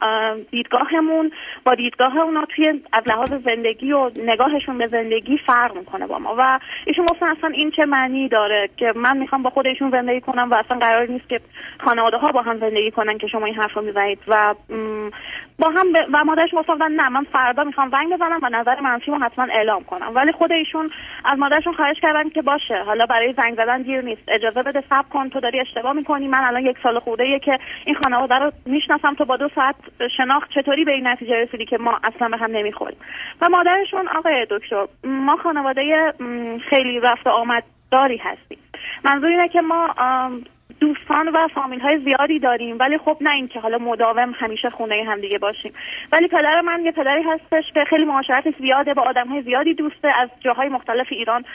دیدگاهمون 0.52 1.32
با 1.66 1.76
دیدگاه 1.76 2.18
اونا 2.18 2.46
توی 2.46 2.81
از 2.94 3.04
لحاظ 3.08 3.34
زندگی 3.46 3.92
و 3.92 4.12
نگاهشون 4.26 4.78
به 4.78 4.88
زندگی 4.88 5.38
فرق 5.38 5.78
می‌کنه 5.78 6.08
با 6.08 6.20
ما. 6.20 6.36
و 6.38 6.60
ایشون 6.86 7.06
گفتن 7.06 7.26
اصلا 7.26 7.50
این 7.50 7.72
چه 7.72 7.86
معنی 7.86 8.30
داره 8.30 8.70
که 8.78 8.94
من 8.96 9.18
می‌خوام 9.18 9.44
با 9.44 9.50
خودشون 9.50 9.92
زندگی 9.92 10.22
کنم 10.22 10.50
و 10.52 10.56
اصلا 10.66 10.80
قرار 10.80 11.08
نیست 11.08 11.30
که 11.30 11.40
خانواده 11.86 12.18
ها 12.18 12.32
با 12.32 12.42
هم 12.42 12.60
زندگی 12.60 12.92
کنن 12.92 13.18
که 13.18 13.28
شما 13.28 13.46
این 13.46 13.56
حرف 13.56 13.74
رو 13.74 13.82
می‌زنید. 13.82 14.20
و 14.28 14.56
با 15.62 15.70
هم 15.70 15.94
ب... 15.94 15.96
و 16.14 16.24
مادرش 16.26 16.50
گفتن 16.54 16.92
نه 16.92 17.10
من 17.10 17.24
فردا 17.24 17.64
می‌خوام 17.64 17.90
زنگ 17.90 18.14
بزنم 18.14 18.40
و 18.44 18.50
نظر 18.50 18.80
منفی 18.80 19.12
حتما 19.12 19.48
اعلام 19.52 19.84
کنم. 19.84 20.12
ولی 20.16 20.32
خود 20.32 20.52
ایشون 20.52 20.92
از 21.26 21.40
مادرشون 21.40 21.74
خواهش 21.74 22.00
کردن 22.02 22.30
که 22.30 22.42
باشه 22.42 22.84
حالا 22.86 23.06
برای 23.06 23.34
زنگ 23.44 23.56
زدن 23.56 23.82
دیر 23.82 24.02
نیست. 24.02 24.22
اجازه 24.28 24.64
بده 24.64 24.84
صبر 24.90 25.10
کن 25.10 25.30
تو 25.30 25.40
داری 25.40 25.60
اشتباه 25.60 25.94
می‌کنی. 25.94 26.28
من 26.28 26.44
الان 26.44 26.66
یک 26.66 26.78
سال 26.84 27.00
خورده 27.00 27.40
که 27.40 27.60
این 27.86 27.96
خانواده 28.04 28.36
رو 28.36 28.52
می‌شناسم 28.66 29.14
تو 29.14 29.26
با 29.26 29.38
دو 29.38 29.50
ساعت 29.56 29.76
شناخت 30.18 30.50
چطوری 30.56 30.86
به 30.86 30.92
این 30.92 31.08
نتیجه 31.08 31.36
رسیدی 31.36 31.66
که 31.66 31.78
ما 31.78 32.00
اصلا 32.04 32.30
به 32.30 32.38
هم 32.38 32.52
نمی‌خوریم. 32.52 32.98
و 33.42 33.50
مادرشون 33.50 34.08
آقای 34.08 34.48
دکتر 34.50 34.86
ما 35.04 35.38
خانواده 35.44 36.14
خیلی 36.70 37.00
رفت 37.00 37.28
آمد 37.28 37.64
داری 37.92 38.18
هستیم. 38.18 38.58
منظور 39.06 39.30
اینه 39.30 39.50
که 39.50 39.62
ما 39.62 39.94
دوستان 40.82 41.28
و 41.28 41.48
فامیل 41.48 41.80
های 41.80 42.00
زیادی 42.00 42.40
داریم. 42.40 42.78
ولی 42.80 42.98
خب 42.98 43.18
نه 43.22 43.32
اینکه 43.32 43.60
حالا 43.60 43.78
مداوم 43.78 44.34
همیشه 44.40 44.70
خونه 44.70 45.04
هم 45.08 45.22
دیگه 45.22 45.38
باشیم. 45.38 45.74
ولی 46.12 46.28
پدر 46.28 46.62
من 46.62 46.86
یه 46.86 46.92
پدری 46.92 47.24
هستش 47.24 47.64
که 47.74 47.86
خیلی 47.90 48.06
معاشرت 48.06 48.44
زیاده 48.60 48.94
با 48.94 49.02
آدم 49.02 49.28
های 49.28 49.42
زیادی 49.42 49.74
دوسته. 49.74 50.10
از 50.16 50.30
جاهای 50.40 50.70
مختلف 50.70 51.08
ایران 51.10 51.46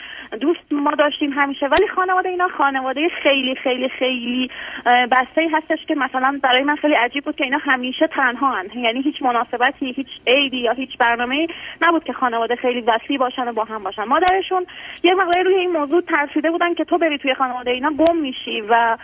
دوست 0.41 0.59
ما 0.71 0.91
داشتیم 0.91 1.31
همیشه. 1.31 1.65
ولی 1.67 1.87
خانواده 1.87 2.29
اینا 2.29 2.47
خانواده 2.47 3.09
خیلی 3.23 3.55
خیلی 3.55 3.89
خیلی 3.89 4.49
بسته 4.85 5.49
هستش 5.53 5.85
که 5.87 5.95
مثلا 5.95 6.39
برای 6.43 6.63
من 6.63 6.75
خیلی 6.75 6.93
عجیب 6.93 7.25
بود 7.25 7.35
که 7.35 7.43
اینا 7.43 7.59
همیشه 7.61 8.07
تنها 8.07 8.51
هن. 8.51 8.69
یعنی 8.75 9.01
هیچ 9.01 9.21
مناسبتی 9.21 9.91
هیچ 9.91 10.09
عیدی 10.27 10.57
یا 10.57 10.71
هیچ 10.71 10.97
برنامه 10.97 11.47
نبود 11.81 12.03
که 12.03 12.13
خانواده 12.13 12.55
خیلی 12.55 12.81
وسیع 12.81 13.17
باشن 13.17 13.47
و 13.47 13.53
با 13.53 13.63
هم 13.63 13.83
باشن. 13.83 14.03
مادرشون 14.03 14.65
یه 15.03 15.13
مقدار 15.13 15.43
روی 15.43 15.55
این 15.55 15.71
موضوع 15.71 16.01
ترسیده 16.01 16.51
بودن 16.51 16.73
که 16.73 16.83
تو 16.83 16.97
بری 16.97 17.17
توی 17.17 17.33
خانواده 17.33 17.71
اینا 17.71 17.91
گم 17.91 18.15
میشی 18.15 18.61
و 18.61 18.97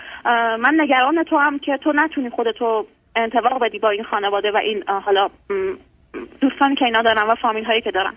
من 0.60 0.74
نگران 0.78 1.24
تو 1.24 1.38
هم 1.38 1.60
که 1.60 1.78
تو 1.78 1.94
نتونی 1.96 2.30
خودتو 2.30 2.86
انتباق 3.16 3.64
بدی 3.64 3.80
با 3.80 3.90
این 3.90 4.04
خانواده 4.04 4.52
و 4.52 4.58
این 4.58 4.84
حالا 4.88 5.30
دوستانی 6.42 6.76
که 6.76 6.86
اینا 6.86 7.02
دارن 7.02 7.28
و 7.28 7.36
فامیل 7.36 7.66
هایی 7.66 7.82
که 7.82 7.92
دارن. 7.92 8.14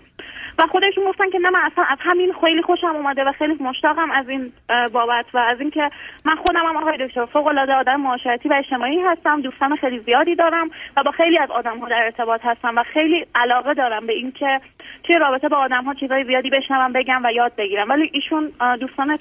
و 0.59 0.67
خودشون 0.67 1.05
گفتن 1.05 1.29
که 1.29 1.39
نه 1.39 1.49
من 1.49 1.59
اصلا 1.71 1.83
از 1.83 1.97
همین 2.01 2.33
خیلی 2.41 2.61
خوشم 2.61 2.95
اومده 2.95 3.23
و 3.23 3.31
خیلی 3.31 3.53
مشتاقم 3.53 4.11
از 4.11 4.29
این 4.29 4.53
بابت 4.93 5.25
و 5.33 5.37
از 5.37 5.59
اینکه 5.59 5.89
من 6.25 6.35
خودم 6.35 6.59
هم 6.59 6.77
آقای 6.77 7.07
دکتر 7.07 7.25
فوق 7.25 7.47
العاده 7.47 7.73
آدم 7.73 8.01
معاشرتی 8.01 8.49
و 8.49 8.53
اجتماعی 8.53 8.99
هستم 8.99 9.41
دوستان 9.41 9.75
خیلی 9.75 9.99
زیادی 9.99 10.35
دارم 10.35 10.69
و 10.97 11.03
با 11.03 11.11
خیلی 11.11 11.37
از 11.37 11.51
آدم 11.51 11.79
ها 11.79 11.89
در 11.89 12.03
ارتباط 12.03 12.41
هستم 12.43 12.75
و 12.75 12.83
خیلی 12.93 13.25
علاقه 13.35 13.73
دارم 13.73 14.07
به 14.07 14.13
اینکه 14.13 14.61
توی 15.03 15.15
رابطه 15.19 15.49
با 15.49 15.57
آدم 15.57 15.83
ها 15.83 15.93
چیزای 15.93 16.23
زیادی 16.23 16.49
بشنوم 16.49 16.93
بگم 16.93 17.21
و 17.23 17.31
یاد 17.31 17.55
بگیرم. 17.55 17.89
ولی 17.89 18.09
ایشون 18.13 18.51
دوستان 18.79 19.17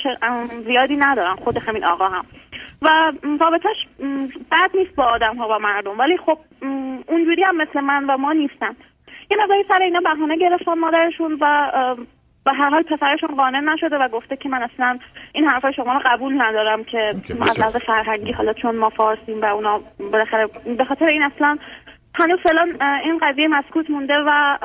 زیادی 0.67 0.97
ندارن 0.97 1.35
خود 1.35 1.57
همین 1.59 1.85
آقا 1.85 2.09
هم. 2.09 2.25
و 2.83 3.13
رابطهش 3.41 3.87
بد 4.51 4.71
نیست 4.75 4.95
با 4.97 5.05
آدم 5.05 5.37
ها 5.37 5.49
و 5.49 5.59
مردم 5.59 5.99
ولی 5.99 6.17
خب 6.17 6.39
اونجوری 7.09 7.45
هم 7.45 7.57
مثل 7.57 7.81
من 7.81 8.05
و 8.05 8.17
ما 8.17 8.33
نیستن. 8.33 8.77
یه 9.31 9.39
مقداری 9.43 9.65
سر 9.69 9.83
اینا 9.83 10.01
بهانه 10.01 10.37
گرفتن 10.37 10.79
مادرشون 10.79 11.39
و 11.41 11.71
به 12.45 12.53
هر 12.53 12.71
حال 12.71 12.83
پسرشون 12.83 13.37
قانع 13.37 13.61
نشده 13.61 13.97
و 13.97 14.09
گفته 14.09 14.37
که 14.37 14.49
من 14.49 14.63
اصلا 14.63 14.99
این 15.33 15.49
حرفای 15.49 15.73
شما 15.73 15.93
رو 15.93 16.01
قبول 16.07 16.43
ندارم 16.43 16.85
که 16.85 16.99
از 17.41 17.61
لحاظ 17.61 17.77
فرهنگی 17.77 18.33
حالا 18.33 18.53
چون 18.53 18.77
ما 18.77 18.89
فارسیم 18.89 19.43
و 19.43 19.45
اونا 19.45 19.81
بالاخره 20.13 20.49
به 20.79 20.85
خاطر 20.85 21.07
این 21.07 21.23
اصلا 21.23 21.59
هنوز 22.15 22.39
فعلا 22.41 22.67
این 23.05 23.19
قضیه 23.19 23.49
مسکوت 23.49 23.91
مونده 23.91 24.15
و 24.27 24.59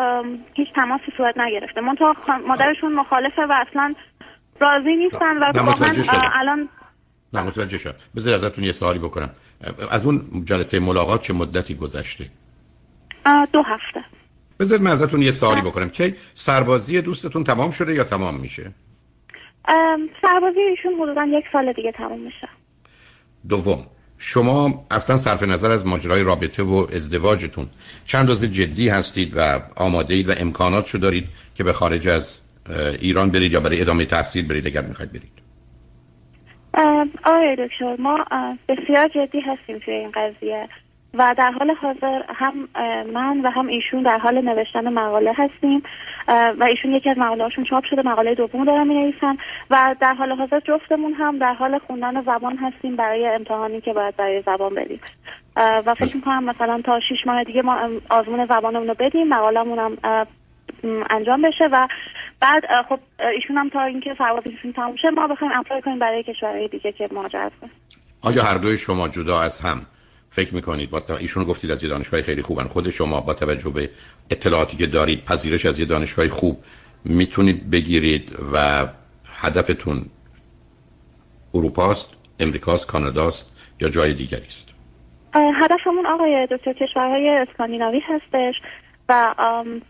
هیچ 0.54 0.68
تماسی 0.76 1.12
صورت 1.18 1.38
نگرفته. 1.38 1.82
منتها 1.82 2.16
مادرشون 2.48 2.96
مخالفه 2.96 3.42
و 3.42 3.52
اصلا 3.70 3.94
راضی 4.62 4.96
نیستن 4.96 5.38
و 5.38 5.52
الان 6.34 6.70
نه 7.34 7.42
متوجه 7.42 7.78
شد 7.78 7.96
بذار 8.16 8.34
ازتون 8.34 8.64
یه 8.64 8.72
سوالی 8.72 9.00
بکنم. 9.00 9.30
از 9.92 10.06
اون 10.06 10.46
جلسه 10.46 10.80
ملاقات 10.80 11.22
چه 11.22 11.34
مدتی 11.34 11.76
گذشته؟ 11.76 12.26
دو 13.54 13.62
هفته. 13.62 14.06
بذار 14.60 14.80
من 14.80 14.92
ازتون 14.92 15.22
یه 15.22 15.32
سوالی 15.32 15.62
بکنم. 15.62 15.90
که 15.90 16.16
سربازی 16.36 17.02
دوستتون 17.02 17.44
تمام 17.44 17.72
شده 17.72 17.94
یا 17.94 18.04
تمام 18.04 18.36
میشه؟ 18.36 18.72
سربازی 20.22 20.60
ایشون 20.60 20.94
حدودا 21.02 21.26
یک 21.26 21.46
سال 21.54 21.74
دیگه 21.74 21.92
تمام 21.92 22.20
میشه. 22.20 22.50
دوم 23.50 23.86
شما 24.18 24.86
اصلا 24.92 25.18
صرف 25.18 25.44
نظر 25.44 25.72
از 25.72 25.88
ماجرای 25.88 26.24
رابطه 26.24 26.64
و 26.64 26.88
ازدواجتون 26.94 27.70
چند 28.06 28.30
روز 28.30 28.46
جدی 28.46 28.90
هستید 28.90 29.34
و 29.36 29.60
آماده 29.76 30.14
اید 30.14 30.30
و 30.30 30.34
امکانات 30.38 30.86
شو 30.88 30.98
دارید 30.98 31.30
که 31.56 31.64
به 31.64 31.74
خارج 31.74 32.08
از 32.08 32.38
ایران 33.00 33.30
برید 33.30 33.52
یا 33.52 33.60
برای 33.60 33.82
ادامه 33.82 34.06
تحصیل 34.06 34.48
برید 34.48 34.68
اگر 34.68 34.82
می‌خواید 34.82 35.12
برید؟ 35.12 35.41
آقای 37.26 37.56
دکتر 37.56 37.96
ما 38.00 38.26
بسیار 38.70 39.08
جدی 39.08 39.40
هستیم 39.40 39.80
توی 39.80 39.94
این 39.94 40.12
قضیه 40.12 40.68
و 41.14 41.36
در 41.38 41.52
حال 41.52 41.72
حاضر 41.72 42.22
هم 42.28 42.70
من 43.14 43.42
و 43.42 43.50
هم 43.50 43.68
ایشون 43.68 44.04
در 44.04 44.18
حال 44.18 44.42
نوشتن 44.42 44.94
مقاله 44.94 45.34
هستیم. 45.38 45.84
و 46.28 46.66
ایشون 46.70 46.94
یکی 46.94 47.10
از 47.10 47.18
مقاله 47.18 47.44
هاشون 47.44 47.64
چاپ 47.64 47.84
شده 47.90 48.10
مقاله 48.10 48.36
دوم 48.36 48.66
دارم 48.66 48.88
می 48.88 48.94
نویسن 48.94 49.38
و 49.70 49.96
در 50.00 50.14
حال 50.14 50.32
حاضر 50.32 50.60
جفتمون 50.60 51.14
هم 51.14 51.38
در 51.38 51.54
حال 51.54 51.80
خوندن 51.80 52.22
زبان 52.22 52.58
هستیم 52.58 52.96
برای 52.96 53.28
امتحانی 53.28 53.82
که 53.82 53.94
باید 53.94 54.16
برای 54.16 54.42
زبان 54.42 54.76
بدیم. 54.76 55.00
و 55.58 55.94
فکر 55.94 56.16
می‌کنم 56.16 56.44
مثلا 56.44 56.82
تا 56.86 57.00
شیش 57.00 57.28
ماه 57.28 57.44
دیگه 57.44 57.62
ما 57.62 57.78
آزمون 58.10 58.46
زبانمون 58.46 58.88
رو 58.88 58.96
بدیم 59.00 59.28
مقالمون 59.28 59.80
هم 59.80 59.98
انجام 61.10 61.42
بشه 61.42 61.70
و 61.72 61.88
بعد 62.40 62.64
خب 62.90 63.00
ایشون 63.36 63.58
هم 63.58 63.70
تا 63.70 63.82
اینکه 63.82 64.16
سوابقشون 64.18 64.74
تموم 64.74 64.96
شه 64.96 65.10
ما 65.10 65.28
بخوایم 65.28 65.54
اپلای 65.56 65.82
کنیم 65.82 66.00
برای 66.00 66.24
کشورهای 66.24 66.68
دیگه 66.68 66.92
که 66.92 67.10
مهاجرت 67.12 67.52
آیا 68.22 68.44
هر 68.44 68.58
دوی 68.58 68.78
شما 68.78 69.08
جدا 69.08 69.42
از 69.42 69.60
هم 69.60 69.86
فکر 70.30 70.56
می‌کنید؟ 70.56 70.90
با 70.90 71.04
ایشون 71.20 71.44
گفتید 71.44 71.72
از 71.72 71.84
یه 71.84 71.90
دانشگاه 71.90 72.22
خیلی 72.22 72.42
خوبن. 72.42 72.64
خود 72.64 72.90
شما 72.90 73.22
با 73.22 73.34
توجه 73.34 73.70
به 73.70 73.90
اطلاعاتی 74.30 74.78
که 74.78 74.88
دارید 74.88 75.26
پذیرش 75.26 75.66
از 75.66 75.80
یه 75.80 75.86
دانشگاه 75.86 76.30
خوب 76.30 76.64
می‌تونید 77.06 77.70
بگیرید 77.70 78.36
و 78.54 78.88
هدفتون 79.42 80.06
اروپاست 81.54 82.14
امریکاست 82.40 82.88
کاناداست 82.88 83.56
یا 83.80 83.90
جای 83.90 84.14
دیگری 84.14 84.46
است؟ 84.46 84.74
هدفمون 85.34 86.06
آقای 86.06 86.48
دکتر 86.52 86.74
کشورهای 86.74 87.30
اسکاندیناوی 87.30 88.00
هستش. 88.00 88.56
و 89.12 89.36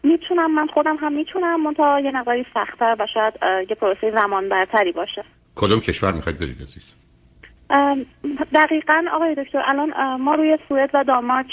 می‌تونم 0.03 0.55
من 0.55 0.67
خودم 0.67 0.95
هم 0.95 1.13
می‌تونم 1.13 1.63
منتها 1.63 1.99
یه 1.99 2.11
نقدری 2.11 2.45
سختتر 2.53 2.95
و 2.99 3.07
شاید 3.13 3.33
یه 3.69 3.75
پروسه 3.75 4.11
زمان 4.11 4.49
برتری 4.49 4.91
باشه. 4.91 5.23
کدوم 5.55 5.79
کشور 5.79 6.11
می‌خواید 6.11 6.39
برید 6.39 6.61
عزیز؟ 6.61 6.93
دقیقا 8.53 9.05
آقای 9.13 9.35
دکتر 9.35 9.61
الان 9.65 10.15
ما 10.15 10.35
روی 10.35 10.57
سوئد 10.69 10.89
و 10.93 11.03
دانمارک 11.03 11.47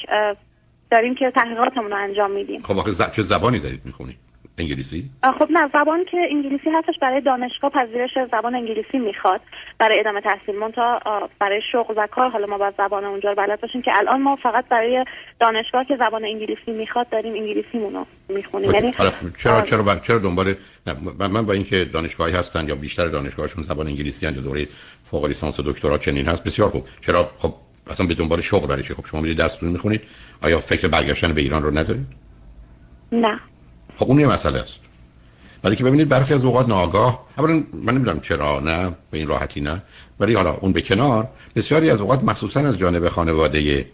داریم 0.90 1.14
که 1.14 1.32
تحقیقاتمون 1.34 1.90
رو 1.90 1.96
انجام 1.96 2.30
میدیم. 2.30 2.60
خب 2.60 2.78
آخه 2.78 2.92
چه 3.12 3.22
زبانی 3.22 3.58
دارید 3.58 3.80
می‌خونید؟ 3.84 4.16
انگلیسی؟ 4.60 5.10
خب 5.38 5.50
نه 5.50 5.70
زبان 5.72 6.04
که 6.04 6.16
انگلیسی 6.30 6.70
هستش 6.70 6.94
برای 7.02 7.20
دانشگاه 7.20 7.70
پذیرش 7.70 8.10
زبان 8.32 8.54
انگلیسی 8.54 8.98
می‌خواد 8.98 9.40
برای 9.78 10.00
ادامه 10.00 10.20
تحصیل. 10.20 10.58
مونتا 10.58 11.00
برای 11.40 11.60
شغل 11.72 11.94
و 11.96 12.06
کار 12.06 12.30
حالا 12.30 12.46
ما 12.46 12.58
باید 12.58 12.74
زبان 12.78 13.04
اونجا 13.04 13.28
رو 13.28 13.34
بلد 13.34 13.60
باشیم 13.60 13.82
که 13.82 13.90
الان 13.94 14.22
ما 14.22 14.36
فقط 14.42 14.68
برای 14.68 15.04
دانشگاه 15.40 15.84
که 15.84 15.96
زبان 15.96 16.24
انگلیسی 16.24 16.70
می‌خواد 16.72 17.08
داریم 17.08 17.34
انگلیسیمون 17.34 17.94
رو 17.94 18.06
می‌خونیم. 18.28 18.70
یعنی 18.70 18.92
چرا 19.38 19.62
چرا 19.62 19.96
چرا 19.96 20.18
دنبال 20.18 20.54
من 21.18 21.46
با 21.46 21.52
اینکه 21.52 21.84
دانشگاهی 21.84 22.34
هستن 22.34 22.68
یا 22.68 22.74
بیشتر 22.74 23.06
دانشگاهشون 23.06 23.64
زبان 23.64 23.86
انگلیسی 23.86 24.26
یا 24.26 24.32
دوره 24.32 24.66
فوق 25.10 25.26
لیسانس 25.26 25.60
و 25.60 25.62
دکترا 25.62 25.98
چنین 25.98 26.26
هست 26.26 26.44
بسیار 26.44 26.68
خوب. 26.68 26.84
چرا 27.00 27.30
خب 27.38 27.54
اصلا 27.90 28.06
به 28.06 28.14
دنبال 28.14 28.40
شغل 28.40 28.66
برای 28.66 28.82
خب 28.82 29.06
شما 29.06 29.20
میرید 29.20 29.38
درستون 29.38 29.68
می‌خونید؟ 29.68 30.02
آیا 30.42 30.58
فکر 30.60 30.88
برگشتن 30.88 31.32
به 31.32 31.40
ایران 31.40 31.62
رو 31.62 31.78
ندارید؟ 31.78 32.06
نه. 33.12 33.40
خب 33.98 34.06
اون 34.08 34.20
یه 34.20 34.26
مسئله 34.26 34.58
است. 34.58 34.80
ولی 35.64 35.76
که 35.76 35.84
ببینید 35.84 36.08
برخی 36.08 36.34
از 36.34 36.44
اوقات 36.44 36.68
ناگاه 36.68 37.26
اولا 37.38 37.62
من 37.84 37.94
نمی‌دونم 37.94 38.20
چرا 38.20 38.60
نه 38.60 38.90
به 39.10 39.18
این 39.18 39.28
راحتی 39.28 39.60
نه 39.60 39.82
ولی 40.20 40.34
حالا 40.34 40.54
اون 40.54 40.72
به 40.72 40.82
کنار 40.82 41.28
بسیاری 41.56 41.90
از 41.90 42.00
اوقات 42.00 42.24
مخصوصا 42.24 42.60
از 42.60 42.78
جانب 42.78 43.08
خانواده 43.08 43.86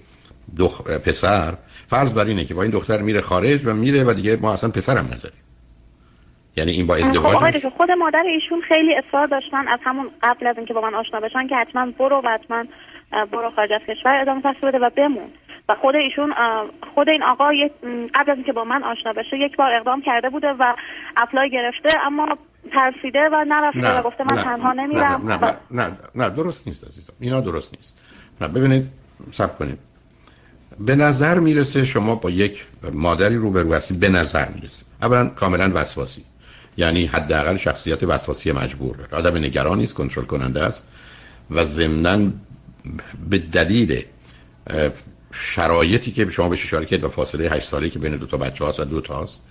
دخ... 0.58 0.82
پسر 0.82 1.54
فرض 1.87 2.12
بر 2.12 2.25
اینه 2.25 2.44
که 2.44 2.54
با 2.54 2.62
این 2.62 2.70
دختر 2.70 3.02
میره 3.02 3.20
خارج 3.20 3.66
و 3.66 3.75
میره 3.75 4.04
و 4.04 4.12
دیگه 4.12 4.37
ما 4.37 4.52
اصلا 4.52 4.70
پسرم 4.70 5.04
نداریم. 5.04 5.38
یعنی 6.56 6.70
این 6.70 6.87
با 6.87 6.96
ازدواج 6.96 7.58
خب 7.58 7.68
خود 7.76 7.90
مادر 7.90 8.25
ایشون 8.26 8.61
خیلی 8.68 8.94
اصرار 8.94 9.26
داشتن 9.26 9.68
از 9.68 9.78
همون 9.84 10.11
قبل 10.23 10.46
از 10.46 10.56
اینکه 10.56 10.75
با 10.75 10.80
من 10.80 10.94
آشنا 10.94 11.20
بشن 11.20 11.49
که 11.49 11.56
حتما 11.56 11.87
برو 11.99 12.23
و 12.25 12.28
حتما 12.28 12.64
برو 13.32 13.50
خارج 13.56 13.70
از 13.73 13.80
کشور 13.88 14.20
ادامه 14.20 14.42
تحصیل 14.42 14.68
بده 14.68 14.78
و 14.78 14.90
بمون. 14.96 15.30
و 15.68 15.75
خود 15.75 15.94
ایشون 15.97 16.35
خود 16.94 17.09
این 17.09 17.23
آقا 17.23 17.44
قبل 18.14 18.30
از 18.30 18.37
اینکه 18.37 18.52
با 18.52 18.64
من 18.64 18.83
آشنا 18.83 19.12
بشه 19.12 19.38
یک 19.38 19.56
بار 19.56 19.75
اقدام 19.75 20.02
کرده 20.02 20.30
بوده 20.30 20.49
و 20.49 20.75
اپلای 21.16 21.50
گرفته 21.50 22.00
اما 22.06 22.38
ترسیده 22.73 23.28
و 23.33 23.44
نرفته 23.49 23.99
و 23.99 24.02
گفته 24.02 24.25
من 24.25 24.42
تنها 24.42 24.73
نمیرم. 24.73 25.23
نه 25.26 25.37
نه, 25.37 25.56
نه, 25.71 25.97
نه, 26.14 26.30
درست 26.30 26.68
نیست 26.68 26.88
عزیزم. 26.88 27.12
اینا 27.21 27.40
درست 27.40 27.75
نیست. 27.76 27.99
نه 28.40 28.49
ببینید 28.49 28.90
سب 29.33 29.59
کنید. 29.59 29.78
به 30.80 30.97
نظر 30.97 31.38
می‌رسه 31.38 31.85
شما 31.85 32.14
با 32.14 32.30
یک 32.30 32.66
مادری 32.92 33.37
روبرو 33.37 33.75
هستی 33.75 33.94
به 33.94 34.09
نظر 34.09 34.49
می‌رسه. 34.49 34.85
اولا 35.02 35.28
کاملا 35.28 35.71
وسواسی. 35.75 36.25
یعنی 36.76 37.06
حداقل 37.06 37.56
شخصیت 37.56 38.02
وسواسی 38.02 38.52
مجبور. 38.52 38.97
داره 38.97 39.14
آدم 39.14 39.37
نگران 39.37 39.78
نیست 39.78 39.94
کنترل 39.94 40.25
کننده 40.25 40.62
است. 40.62 40.88
و 41.50 41.64
ضمنا 41.64 42.18
به 43.30 43.38
دلیل 43.38 44.04
شرایطی 45.38 46.12
که 46.12 46.31
شما 46.31 46.49
بهش 46.49 46.64
اشاره 46.64 46.87
کردید 46.87 47.07
فاصله 47.07 47.50
8 47.50 47.69
ساله 47.69 47.91
که 47.91 47.99
بین 47.99 48.17
دو 48.17 48.26
تا 48.26 48.37
بچه 48.37 48.64
هاست 48.64 48.81
و 48.81 48.85
دو 48.85 49.00
تاست 49.00 49.43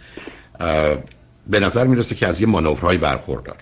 به 1.47 1.59
نظر 1.59 1.87
می‌رسه 1.87 2.15
که 2.15 2.27
از 2.27 2.41
یه 2.41 2.47
مانورهای 2.47 2.97
برخوردار 2.97 3.57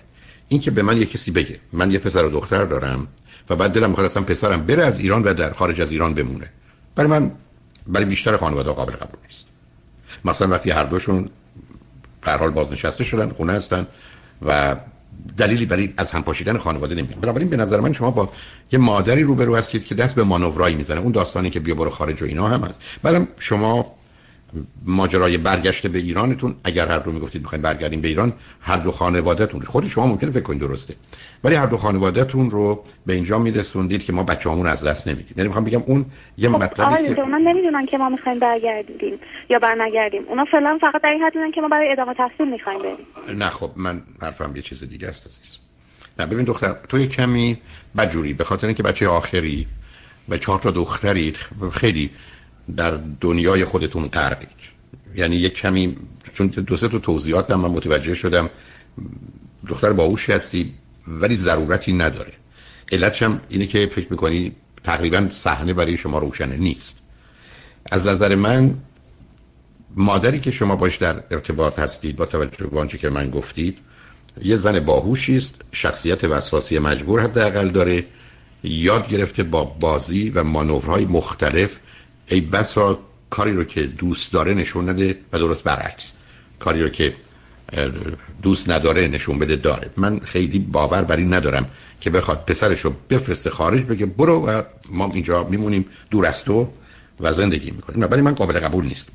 این 0.48 0.60
که 0.60 0.70
به 0.70 0.82
من 0.82 0.96
یه 0.96 1.06
کسی 1.06 1.30
بگه 1.30 1.58
من 1.72 1.90
یه 1.90 1.98
پسر 1.98 2.24
و 2.24 2.30
دختر 2.30 2.64
دارم 2.64 3.06
و 3.50 3.56
بعد 3.56 3.70
دلم 3.70 3.88
می‌خواد 3.88 4.04
اصلا 4.04 4.22
پسرم 4.22 4.66
بره 4.66 4.84
از 4.84 4.98
ایران 4.98 5.22
و 5.22 5.34
در 5.34 5.52
خارج 5.52 5.80
از 5.80 5.90
ایران 5.90 6.14
بمونه. 6.14 6.50
برای 6.94 7.10
من 7.10 7.32
برای 7.86 8.06
بیشتر 8.06 8.36
خانواده 8.36 8.70
قابل 8.70 8.92
قبول 8.92 9.18
نیست. 9.28 9.46
مثلا 10.24 10.48
وقتی 10.48 10.70
هر 10.70 10.84
دوشون 10.84 11.30
به 12.20 12.32
حال 12.32 12.50
بازنشسته 12.50 13.04
شدن 13.04 13.28
خونه 13.28 13.52
هستن 13.52 13.86
و 14.46 14.76
دلیلی 15.36 15.66
برای 15.66 15.94
از 15.96 16.12
هم 16.12 16.22
پاشیدن 16.22 16.58
خانواده 16.58 16.94
نمیاد. 16.94 17.20
بنابراین 17.20 17.48
به 17.48 17.56
نظر 17.56 17.80
من 17.80 17.92
شما 17.92 18.10
با 18.10 18.32
یه 18.72 18.78
مادری 18.78 19.22
روبرو 19.22 19.56
هستید 19.56 19.84
که 19.84 19.94
دست 19.94 20.14
به 20.14 20.22
مانورایی 20.22 20.74
می‌زنه. 20.74 21.00
اون 21.00 21.12
داستانی 21.12 21.50
که 21.50 21.60
بیا 21.60 21.74
برو 21.74 21.90
خارج 21.90 22.22
و 22.22 22.24
اینا 22.24 22.48
هم 22.48 22.60
هست. 22.60 22.80
بعدم 23.02 23.28
شما 23.38 23.94
ماجرای 24.86 25.38
برگشت 25.38 25.86
به 25.86 25.98
ایرانتون. 25.98 26.54
اگر 26.64 26.86
هر 26.86 26.98
دو 26.98 27.12
می‌گفتید 27.12 27.42
می‌خواین 27.42 27.62
برگردیم 27.62 28.00
به 28.00 28.08
ایران 28.08 28.32
هر 28.60 28.76
دو 28.76 28.92
خانوادهتون. 28.92 29.60
خود 29.60 29.86
شما 29.86 30.06
ممکنه 30.06 30.30
فکر 30.30 30.42
کنید 30.42 30.60
درسته. 30.60 30.94
ولی 31.44 31.54
هر 31.54 31.66
دو 31.66 31.76
خانوادهتون 31.76 32.50
رو 32.50 32.84
به 33.06 33.12
اینجا 33.12 33.38
میرسوندید 33.38 34.04
که 34.04 34.12
ما 34.12 34.22
بچه‌هامون 34.22 34.66
از 34.66 34.84
دست 34.84 35.08
نمیدیم. 35.08 35.34
یعنی 35.36 35.48
می‌خوام 35.48 35.64
بگم 35.64 35.82
اون 35.86 36.06
یه 36.38 36.48
خب 36.48 36.62
مطلبی 36.62 36.92
است 36.92 37.16
که 37.16 37.22
من 37.22 37.40
نمی‌دونم 37.40 37.86
که 37.86 37.98
ما 37.98 38.08
می‌خوایم 38.08 38.38
برگردیم 38.38 39.18
یا 39.50 39.58
برنگردیم. 39.58 40.22
اونا 40.28 40.44
فعلا 40.44 40.78
فقط 40.80 41.02
در 41.02 41.10
این 41.10 41.22
حد 41.22 41.54
که 41.54 41.60
ما 41.60 41.68
برای 41.68 41.92
ادامه 41.92 42.14
تحصیل 42.14 42.50
می‌خوایم 42.50 42.78
بریم. 42.78 43.38
نه 43.38 43.48
خب 43.48 43.70
من 43.76 44.02
حرفم 44.22 44.52
یه 44.56 44.62
چیز 44.62 44.88
دیگه 44.88 45.08
است 45.08 45.26
عزیز. 45.26 45.56
نه 46.18 46.26
ببین 46.26 46.44
دختر 46.44 46.76
تو 46.88 46.98
یه 46.98 47.06
کمی 47.06 47.58
بجوری 47.98 48.34
به 48.34 48.44
خاطر 48.44 48.66
اینکه 48.66 48.82
بچه 48.82 49.08
آخری 49.08 49.66
و 50.28 50.36
چهار 50.38 50.58
تا 50.58 50.70
دخترید 50.70 51.36
خیلی 51.72 52.10
در 52.76 52.98
دنیای 53.20 53.64
خودتون 53.64 54.08
غرقید 54.08 54.48
یعنی 55.14 55.36
یک 55.36 55.54
کمی 55.54 55.96
چون 56.32 56.46
دو 56.46 56.76
سه 56.76 56.88
تا 56.88 56.98
توضیحات 56.98 57.50
من 57.50 57.70
متوجه 57.70 58.14
شدم 58.14 58.50
دختر 59.68 59.92
باهوشی 59.92 60.32
هستی 60.32 60.72
ولی 61.08 61.36
ضرورتی 61.36 61.92
نداره. 61.92 62.32
علتش 62.92 63.22
هم 63.22 63.40
اینه 63.48 63.66
که 63.66 63.86
فکر 63.86 64.06
می‌کنی 64.10 64.52
تقریبا 64.84 65.28
صحنه 65.30 65.72
برای 65.72 65.96
شما 65.96 66.18
روشنه 66.18 66.56
نیست. 66.56 66.98
از 67.86 68.06
نظر 68.06 68.34
من 68.34 68.74
مادری 69.96 70.40
که 70.40 70.50
شما 70.50 70.76
باش 70.76 70.96
در 70.96 71.22
ارتباط 71.30 71.78
هستید 71.78 72.16
با 72.16 72.26
توجه 72.26 72.66
به 72.66 72.80
آنچه 72.80 72.98
که 72.98 73.10
من 73.10 73.30
گفتید 73.30 73.78
یه 74.42 74.56
زن 74.56 74.80
باهوشی 74.80 75.36
است 75.36 75.62
شخصیت 75.72 76.24
وسواسی 76.24 76.78
مجبور 76.78 77.20
حداقل 77.20 77.68
داره 77.68 78.04
یاد 78.64 79.08
گرفته 79.08 79.42
با 79.42 79.64
بازی 79.64 80.30
و 80.30 80.44
مانورهای 80.44 81.04
مختلف 81.04 81.78
ای 82.26 82.40
بسا 82.40 82.98
کاری 83.30 83.52
رو 83.52 83.64
که 83.64 83.82
دوست 83.82 84.32
داره 84.32 84.54
نشون 84.54 84.88
نده 84.88 85.18
و 85.32 85.38
درست 85.38 85.64
برعکس. 85.64 86.12
کاری 86.58 86.82
رو 86.82 86.88
که 86.88 87.14
دوست 88.42 88.70
نداره 88.70 89.08
نشون 89.08 89.38
بده 89.38 89.56
داره. 89.56 89.90
من 89.96 90.18
خیلی 90.18 90.58
باور 90.58 91.02
بر 91.02 91.16
این 91.16 91.34
ندارم 91.34 91.66
که 92.00 92.10
بخواد 92.10 92.44
پسرش 92.44 92.80
رو 92.80 92.92
بفرسته 93.10 93.50
خارج 93.50 93.82
بگه 93.82 94.06
برو 94.06 94.46
و 94.46 94.62
ما 94.90 95.10
اینجا 95.14 95.44
میمونیم 95.44 95.84
دور 96.10 96.26
از 96.26 96.44
تو 96.44 96.68
و 97.20 97.32
زندگی 97.32 97.70
می‌کنیم. 97.70 98.08
ولی 98.10 98.22
من 98.22 98.34
قابل 98.34 98.60
قبول 98.60 98.84
نیست. 98.84 99.08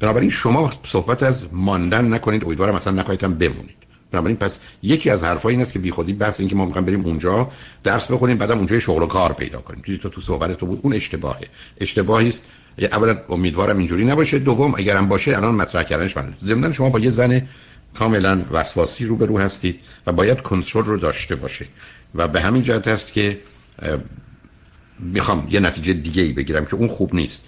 بنابراین 0.00 0.30
شما 0.30 0.72
صحبت 0.86 1.22
از 1.22 1.46
ماندن 1.52 2.14
نکنید. 2.14 2.44
امیدوارم 2.44 2.74
مثلا 2.74 2.92
نخواهیدم 2.92 3.34
بمونید. 3.34 3.81
بنابراین 4.12 4.36
پس 4.36 4.58
یکی 4.82 5.10
از 5.10 5.24
حرفا 5.24 5.48
این 5.48 5.60
است 5.60 5.72
که 5.72 5.78
بیخودی 5.78 6.12
بحث 6.12 6.40
این 6.40 6.48
که 6.48 6.56
ما 6.56 6.64
می‌خوایم 6.64 6.86
بریم 6.86 7.00
اونجا 7.00 7.50
درس 7.84 8.10
بخونیم 8.10 8.38
بعدم 8.38 8.58
اونجا 8.58 8.78
شغل 8.78 9.02
و 9.02 9.06
کار 9.06 9.32
پیدا 9.32 9.58
کنیم. 9.58 9.82
تو 10.02 10.08
تو 10.08 10.20
صحبت 10.20 10.52
تو 10.52 10.66
بود 10.66 10.80
اون 10.82 10.92
اشتباهه. 10.92 11.48
اشتباهی 11.80 12.28
است. 12.28 12.44
اولا 12.78 13.16
امیدوارم 13.28 13.78
اینجوری 13.78 14.04
نباشه. 14.04 14.38
دوم 14.38 14.74
اگرم 14.76 15.08
باشه 15.08 15.36
الان 15.36 15.54
مطرح 15.54 15.82
کردنش 15.82 16.16
من 16.16 16.34
ضمن 16.44 16.72
شما 16.72 16.90
با 16.90 16.98
یه 16.98 17.10
زن 17.10 17.48
کاملا 17.94 18.40
وسواسی 18.50 19.04
رو 19.04 19.16
به 19.16 19.26
رو 19.26 19.38
هستید 19.38 19.80
و 20.06 20.12
باید 20.12 20.40
کنترل 20.40 20.84
رو 20.84 20.96
داشته 20.96 21.36
باشه. 21.36 21.66
و 22.14 22.28
به 22.28 22.40
همین 22.40 22.62
جهت 22.62 22.88
است 22.88 23.12
که 23.12 23.40
می‌خوام 24.98 25.48
یه 25.50 25.60
نتیجه 25.60 25.92
دیگه 25.92 26.22
ای 26.22 26.32
بگیرم 26.32 26.64
که 26.64 26.74
اون 26.74 26.88
خوب 26.88 27.14
نیست. 27.14 27.44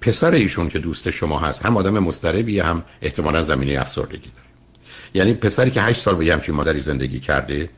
پسر 0.00 0.30
ایشون 0.30 0.68
که 0.68 0.78
دوست 0.78 1.10
شما 1.10 1.38
هست 1.38 1.66
هم 1.66 1.76
آدم 1.76 1.98
مستربی 1.98 2.60
هم 2.60 2.82
احتمالا 3.02 3.42
زمینه 3.42 3.80
افسردگی 3.80 4.30
داره. 4.36 4.47
یعنی 5.14 5.34
پسری 5.34 5.70
که 5.70 5.82
هشت 5.82 6.00
سال 6.00 6.14
به 6.14 6.32
همچین 6.32 6.54
مادری 6.54 6.80
زندگی 6.80 7.20
کرده 7.20 7.68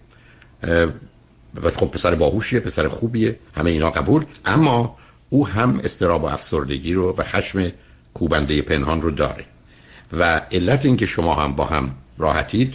و 1.63 1.71
خب 1.77 1.87
پسر 1.87 2.15
باهوشیه 2.15 2.61
پسر 2.61 2.89
خوبیه 2.89 3.39
همه 3.57 3.71
اینا 3.71 3.91
قبول 3.91 4.25
اما 4.45 4.97
او 5.31 5.49
هم 5.49 5.81
استراب 5.85 6.25
و 6.25 6.27
افسردگی 6.27 6.95
رو 6.95 7.15
و 7.17 7.23
خشم 7.23 7.73
کوبنده 8.15 8.63
پنهان 8.63 9.03
رو 9.03 9.11
داره. 9.11 9.45
و 10.13 10.43
علت 10.53 10.85
اینکه 10.85 11.07
شما 11.07 11.35
هم 11.35 11.53
با 11.53 11.65
هم 11.65 11.95
راحتید 12.19 12.75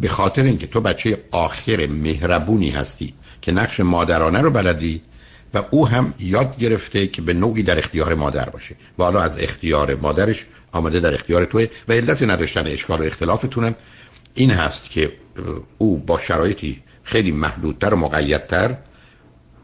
به 0.00 0.08
خاطر 0.08 0.42
اینکه 0.42 0.66
تو 0.66 0.80
بچه 0.80 1.18
آخر 1.30 1.86
مهربونی 1.86 2.70
هستی 2.70 3.14
که 3.42 3.52
نقش 3.52 3.80
مادرانه 3.80 4.40
رو 4.40 4.50
بلدی 4.50 5.02
و 5.54 5.62
او 5.70 5.88
هم 5.88 6.14
یاد 6.18 6.58
گرفته 6.58 7.06
که 7.06 7.22
به 7.22 7.34
نوعی 7.34 7.62
در 7.62 7.78
اختیار 7.78 8.14
مادر 8.14 8.48
باشه. 8.48 8.76
و 8.98 9.02
حالا 9.02 9.20
از 9.20 9.38
اختیار 9.40 9.94
مادرش 9.94 10.46
آمده 10.72 11.00
در 11.00 11.14
اختیار 11.14 11.44
توه 11.44 11.66
و 11.88 11.92
علت 11.92 12.22
نداشتن 12.22 12.66
اشکال 12.66 13.00
و 13.00 13.04
اختلافتونم 13.04 13.74
این 14.34 14.50
هست 14.50 14.90
که 14.90 15.12
او 15.78 15.98
با 15.98 16.18
شرایطی 16.18 16.82
خیلی 17.02 17.30
محدودتر 17.30 17.94
و 17.94 17.96
مقیدتر 17.96 18.76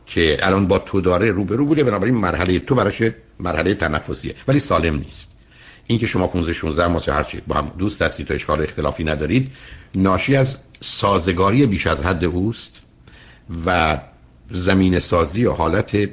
که 0.07 0.39
الان 0.43 0.67
با 0.67 0.79
تو 0.79 1.01
داره 1.01 1.31
روبرو 1.31 1.67
بوده 1.67 1.85
بنابراین 1.85 2.15
مرحله 2.15 2.59
تو 2.59 2.75
براش 2.75 3.03
مرحله 3.41 3.75
تنفسیه. 3.75 4.35
ولی 4.49 4.59
سالم 4.59 4.95
نیست. 4.95 5.29
اینکه 5.87 6.07
شما 6.07 6.27
15 6.27 6.53
16 6.53 6.87
ماه 6.87 7.03
هر 7.09 7.23
چی 7.23 7.41
با 7.47 7.55
هم 7.55 7.71
دوست 7.79 8.03
هستید 8.03 8.27
تو 8.27 8.35
اشکال 8.35 8.63
اختلافی 8.63 9.05
ندارید 9.05 9.53
ناشی 9.95 10.37
از 10.37 10.59
سازگاری 10.81 11.67
بیش 11.67 11.87
از 11.87 12.03
حد 12.03 12.25
اوست 12.25 12.81
و 13.67 13.99
زمین 14.51 14.99
سازی 14.99 15.45
و 15.45 15.53
حالت 15.53 16.11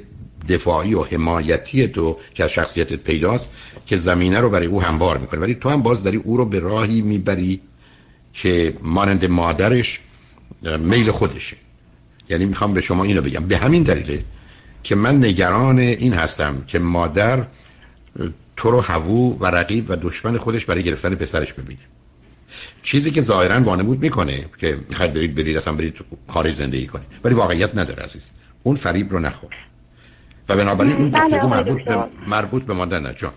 دفاعی 0.48 0.94
و 0.94 1.02
حمایتی 1.02 1.88
تو 1.88 2.16
که 2.34 2.44
از 2.44 2.50
شخصیتت 2.50 2.96
پیداست 2.96 3.52
که 3.86 3.96
زمینه 3.96 4.40
رو 4.40 4.50
برای 4.50 4.66
او 4.66 4.82
هموار 4.82 5.18
می‌کنه. 5.18 5.40
ولی 5.40 5.54
تو 5.54 5.68
هم 5.68 5.82
باز 5.82 6.02
داری 6.02 6.16
او 6.16 6.36
رو 6.36 6.44
به 6.44 6.58
راهی 6.58 7.00
می‌بری 7.00 7.60
که 8.32 8.74
مانند 8.82 9.24
مادرش 9.24 10.00
میل 10.78 11.10
خودشه. 11.10 11.56
یعنی 12.30 12.44
می‌خوام 12.44 12.74
به 12.74 12.80
شما 12.80 13.04
اینو 13.04 13.22
بگم. 13.22 13.46
به 13.46 13.56
همین 13.56 13.82
دلیله 13.82 14.24
که 14.82 14.94
من 14.94 15.24
نگران 15.24 15.78
این 15.78 16.12
هستم 16.12 16.64
که 16.66 16.78
مادر 16.78 17.46
تو 18.56 18.70
رو 18.70 18.80
هوو 18.80 19.38
و 19.40 19.46
رقیب 19.46 19.90
و 19.90 19.96
دشمن 19.96 20.38
خودش 20.38 20.66
برای 20.66 20.82
گرفتن 20.82 21.14
پسرش 21.14 21.52
ببینه. 21.52 21.80
چیزی 22.82 23.10
که 23.10 23.20
ظاهرا 23.20 23.60
وانمود 23.60 24.00
می‌کنه 24.00 24.44
که 24.58 24.76
می‌خواید 24.88 25.14
برید 25.14 25.34
برید 25.34 25.56
اصلا 25.56 25.74
برید 25.74 25.96
خارج 26.28 26.52
زندگی 26.52 26.86
کنید. 26.86 27.06
ولی 27.24 27.34
واقعیت 27.34 27.76
نداره 27.78 28.02
عزیز. 28.02 28.30
اون 28.62 28.76
فریب 28.76 29.12
رو 29.12 29.18
نخور. 29.18 29.54
و 30.48 30.56
بنابراین 30.56 30.96
اون 30.96 31.10
بله، 31.10 31.22
گفتگو 31.22 31.48
مربوط 31.48 31.84
به 31.84 31.96
مربوط 32.26 32.62
به 32.62 32.74
ماندن 32.74 33.02
نه 33.02 33.14
جان. 33.14 33.32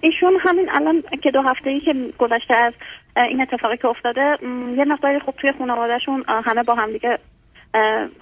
ایشون 0.00 0.38
همین 0.40 0.68
الان 0.70 1.02
که 1.22 1.30
دو 1.30 1.42
هفته 1.42 1.70
ای 1.70 1.80
که 1.80 1.94
گذشته 2.18 2.54
از 2.56 2.72
این 3.16 3.40
اتفاقی 3.40 3.76
که 3.76 3.88
افتاده 3.88 4.36
یه 4.76 4.84
مقداری 4.84 5.20
خوب 5.20 5.34
توی 5.40 5.52
خانوادهشون 5.58 6.24
همه 6.28 6.62
با 6.62 6.74
هم 6.74 6.92
دیگه 6.92 7.18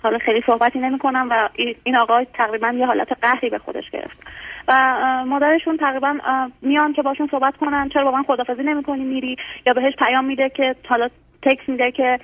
حالا 0.02 0.18
خیلی 0.18 0.42
صحبتی 0.46 0.78
نمی‌کنم 0.78 1.28
و 1.30 1.48
این 1.84 1.96
آقای 1.96 2.26
تقریبا 2.34 2.68
یه 2.68 2.86
حالت 2.86 3.08
قهری 3.22 3.50
به 3.50 3.58
خودش 3.58 3.84
گرفت. 3.92 4.18
و 4.68 4.74
مادرشون 5.26 5.76
تقریبا 5.76 6.18
میان 6.62 6.92
که 6.92 7.02
باشون 7.02 7.28
صحبت 7.30 7.56
کنن 7.56 7.88
چرا 7.88 8.04
با 8.04 8.10
من 8.10 8.22
خدافزی 8.22 8.62
نمی‌کنی 8.62 9.04
میری؟ 9.04 9.36
یا 9.66 9.74
بهش 9.74 9.94
پیام 9.98 10.24
میده 10.24 10.48
که 10.48 10.74
حالا 10.88 11.08
تکس 11.42 11.68
میده 11.68 11.90
که 11.90 12.18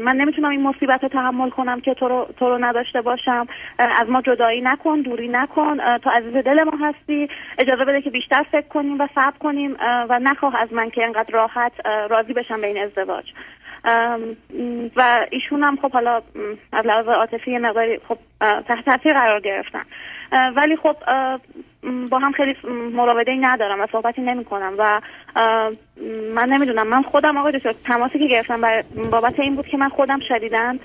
من 0.00 0.16
نمی‌تونم 0.16 0.48
این 0.50 0.62
مصیبت 0.62 1.02
رو 1.02 1.08
تحمل 1.08 1.50
کنم 1.50 1.80
که 1.80 1.94
تو 1.94 2.08
رو, 2.08 2.26
تو 2.38 2.48
رو 2.48 2.64
نداشته 2.64 3.00
باشم. 3.00 3.46
از 3.78 4.08
ما 4.08 4.22
جدایی 4.22 4.60
نکن 4.60 5.00
دوری 5.00 5.28
نکن 5.28 5.98
تو 5.98 6.10
عزیز 6.10 6.32
دل 6.32 6.62
ما 6.64 6.86
هستی. 6.86 7.28
اجازه 7.58 7.84
بده 7.84 8.02
که 8.02 8.10
بیشتر 8.10 8.42
فکر 8.52 8.68
کنیم 8.68 9.00
و 9.00 9.08
صبر 9.14 9.38
کنیم 9.40 9.76
و 9.80 10.18
نخواه 10.22 10.56
از 10.56 10.72
من 10.72 10.90
که 10.90 11.04
انقدر 11.04 11.34
راحت 11.34 11.72
راضی 12.10 12.32
بشم 12.32 12.60
به 12.60 12.66
این 12.66 12.78
ازدواج. 12.78 13.24
و 14.96 15.26
ایشون 15.30 15.62
هم 15.62 15.76
خب 15.82 15.92
حالا 15.92 16.22
از 16.72 16.86
لحاظ 16.86 17.08
عاطفی 17.08 17.58
مقداری 17.58 17.98
خب 18.08 18.18
تحت 18.40 18.84
تاثیر 18.84 19.18
قرار 19.18 19.40
گرفتن. 19.40 19.82
ولی 20.32 20.76
خب 20.76 20.96
با 22.10 22.18
هم 22.18 22.32
خیلی 22.32 22.56
مراوده 22.92 23.36
ندارم 23.40 23.80
و 23.80 23.86
صحبتی 23.92 24.22
نمی 24.22 24.44
کنم 24.44 24.74
و 24.78 25.00
من 26.34 26.46
نمی‌دونم. 26.50 26.86
من 26.86 27.02
خودم 27.02 27.36
آقای 27.36 27.52
دکتر 27.52 27.72
تماسی 27.72 28.18
که 28.18 28.26
گرفتم 28.26 28.60
بابت 29.10 29.40
این 29.40 29.56
بود 29.56 29.66
که 29.66 29.76
من 29.76 29.88
خودم 29.88 30.18
شدیدن 30.28 30.78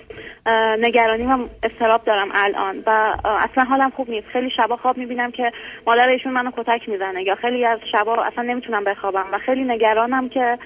نگرانی 0.80 1.26
و 1.26 1.48
استراب 1.64 2.04
دارم 2.04 2.28
الان 2.34 2.84
و 2.86 3.14
اصلا 3.24 3.64
حالم 3.64 3.90
خوب 3.90 4.10
نیست. 4.10 4.28
خیلی 4.28 4.50
شبا 4.58 4.78
خواب 4.78 4.98
می‌بینم 4.98 5.32
که 5.32 5.52
مادر 5.88 6.10
ایشون 6.10 6.34
منو 6.34 6.52
کتک 6.52 6.90
می‌زنه 6.90 7.24
یا 7.24 7.36
خیلی 7.36 7.66
از 7.66 7.80
شبا 7.92 8.24
اصلا 8.24 8.44
نمی‌تونم 8.44 8.84
بخوابم 8.84 9.26
و 9.32 9.38
خیلی 9.38 9.64
نگرانم 9.64 10.30
که 10.30 10.58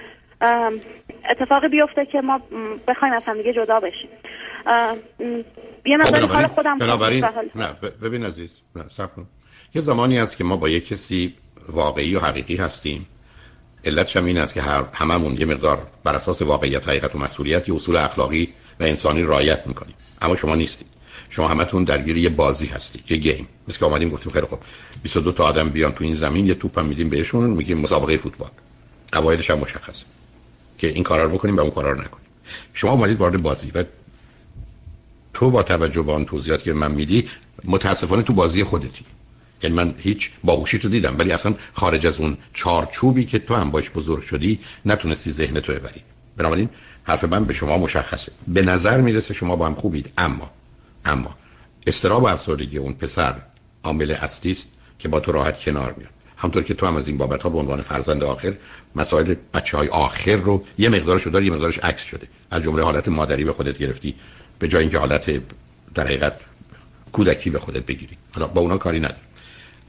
اتفاقی 1.30 1.68
بیفته 1.68 2.06
که 2.06 2.20
ما 2.20 2.40
بخوایم 2.88 3.14
از 3.14 3.22
هم 3.26 3.36
دیگه 3.36 3.52
جدا 3.52 3.80
بشیم. 3.80 4.10
یه 5.86 5.96
مقداری 5.96 6.26
حال 6.26 6.46
خودم 6.46 6.78
بنابراین 6.78 7.24
نه 7.54 7.72
ببین 8.02 8.24
عزیز 8.24 8.60
نه 8.76 8.84
سب 8.90 9.10
یه 9.74 9.82
زمانی 9.82 10.18
هست 10.18 10.36
که 10.36 10.44
ما 10.44 10.56
با 10.56 10.68
یه 10.68 10.80
کسی 10.80 11.34
واقعی 11.68 12.16
و 12.16 12.20
حقیقی 12.20 12.56
هستیم. 12.56 13.06
علتش 13.84 14.16
هم 14.16 14.24
این 14.24 14.38
است 14.38 14.54
که 14.54 14.62
هر 14.62 14.84
هممون 14.92 15.36
یه 15.40 15.46
مقدار 15.46 15.86
بر 16.04 16.14
اساس 16.16 16.42
واقعیت 16.42 16.88
حقیقت 16.88 17.14
و 17.14 17.18
مسئولیت 17.18 17.68
یه 17.68 17.74
اصول 17.74 17.96
اخلاقی 17.96 18.48
و 18.80 18.84
انسانی 18.84 19.22
رعایت 19.22 19.66
می‌کنیم. 19.66 19.94
اما 20.22 20.36
شما 20.36 20.54
نیستید. 20.54 20.86
شما 21.30 21.48
همتون 21.48 21.84
درگیر 21.84 22.16
یه 22.16 22.28
بازی 22.28 22.66
هستید 22.66 23.04
یه 23.10 23.16
گیم. 23.16 23.48
مثل 23.68 23.78
که 23.78 23.84
آمدیم 23.84 24.08
گفتیم 24.08 24.32
خیلی 24.32 24.46
خوب. 24.46 24.58
22 25.02 25.32
تا 25.32 25.44
آدم 25.44 25.68
بیان 25.68 25.92
تو 25.92 26.04
این 26.04 26.14
زمین 26.14 26.46
یه 26.46 26.54
توپ 26.54 26.78
هم 26.78 26.86
میدیم 26.86 27.08
بهشون 27.08 27.50
میگیم 27.50 27.78
مسابقه 27.78 28.16
فوتبال. 28.16 28.50
قواعدش 29.12 29.50
هم 29.50 29.58
مشخصه 29.58 30.04
که 30.78 30.86
این 30.86 31.02
کارا 31.02 31.24
رو 31.24 31.30
بکنیم 31.30 31.56
و 31.56 31.60
اون 31.60 31.70
کارا 31.70 31.90
رو 31.92 32.00
نکنیم. 32.00 32.26
شما 32.72 32.90
اومدید 32.90 33.18
وارد 33.18 33.42
بازی 33.42 33.70
و 33.74 33.84
تو 35.34 35.50
با 35.50 35.62
توجه 35.62 36.02
به 36.02 36.12
آن 36.12 36.24
توضیحاتی 36.24 36.64
که 36.64 36.72
من 36.72 36.90
میدی 36.90 37.28
متاسفانه 37.64 38.22
تو 38.22 38.32
بازی 38.32 38.64
خودتی. 38.64 39.04
یعنی 39.62 39.76
من 39.76 39.94
هیچ 39.98 40.30
باهوشی 40.44 40.78
تو 40.78 40.88
دیدم 40.88 41.18
ولی 41.18 41.32
اصلا 41.32 41.54
خارج 41.72 42.06
از 42.06 42.20
اون 42.20 42.36
چارچوبی 42.52 43.24
که 43.24 43.38
تو 43.38 43.54
هم 43.54 43.70
باش 43.70 43.90
بزرگ 43.90 44.22
شدی 44.22 44.58
نتونستی 44.86 45.30
ذهن 45.30 45.60
تو 45.60 45.72
ببری. 45.72 46.02
بنابراین 46.36 46.68
حرف 47.04 47.24
من 47.24 47.44
به 47.44 47.54
شما 47.54 47.78
مشخصه. 47.78 48.32
به 48.48 48.62
نظر 48.62 49.00
می‌رسه 49.00 49.34
شما 49.34 49.56
با 49.56 49.66
هم 49.66 49.74
خوبید 49.74 50.12
اما 50.18 50.50
اما 51.04 51.34
استراب 51.86 52.22
و 52.22 52.26
افسردگی 52.26 52.78
اون 52.78 52.92
پسر 52.92 53.34
عامل 53.84 54.10
اصلی 54.10 54.52
است 54.52 54.72
که 54.98 55.08
با 55.08 55.20
تو 55.20 55.32
راحت 55.32 55.60
کنار 55.60 55.94
میاد. 55.98 56.10
همطور 56.36 56.62
که 56.62 56.74
تو 56.74 56.86
هم 56.86 56.96
از 56.96 57.08
این 57.08 57.18
بابت 57.18 57.42
ها 57.42 57.48
به 57.48 57.58
عنوان 57.58 57.80
فرزند 57.80 58.24
آخر 58.24 58.54
مسائل 58.96 59.34
بچه 59.54 59.76
های 59.76 59.88
آخر 59.88 60.36
رو 60.36 60.64
یه 60.78 60.88
مقدارش 60.88 61.26
داری 61.26 61.46
یه 61.46 61.52
مقدارش 61.52 61.78
عکس 61.78 62.02
شده. 62.02 62.26
از 62.50 62.62
جمله 62.62 62.82
حالت 62.82 63.08
مادری 63.08 63.44
به 63.44 63.52
خودت 63.52 63.78
گرفتی. 63.78 64.14
به 64.60 64.68
جای 64.68 64.82
اینکه 64.82 64.98
حالت 64.98 65.30
در 65.94 66.04
حقیقت 66.04 66.32
کودکی 67.12 67.50
به 67.50 67.58
خودت 67.58 67.86
بگیری. 67.86 68.16
حالا 68.34 68.46
با 68.46 68.60
اونا 68.60 68.76
کاری 68.76 68.98
نداری 68.98 69.20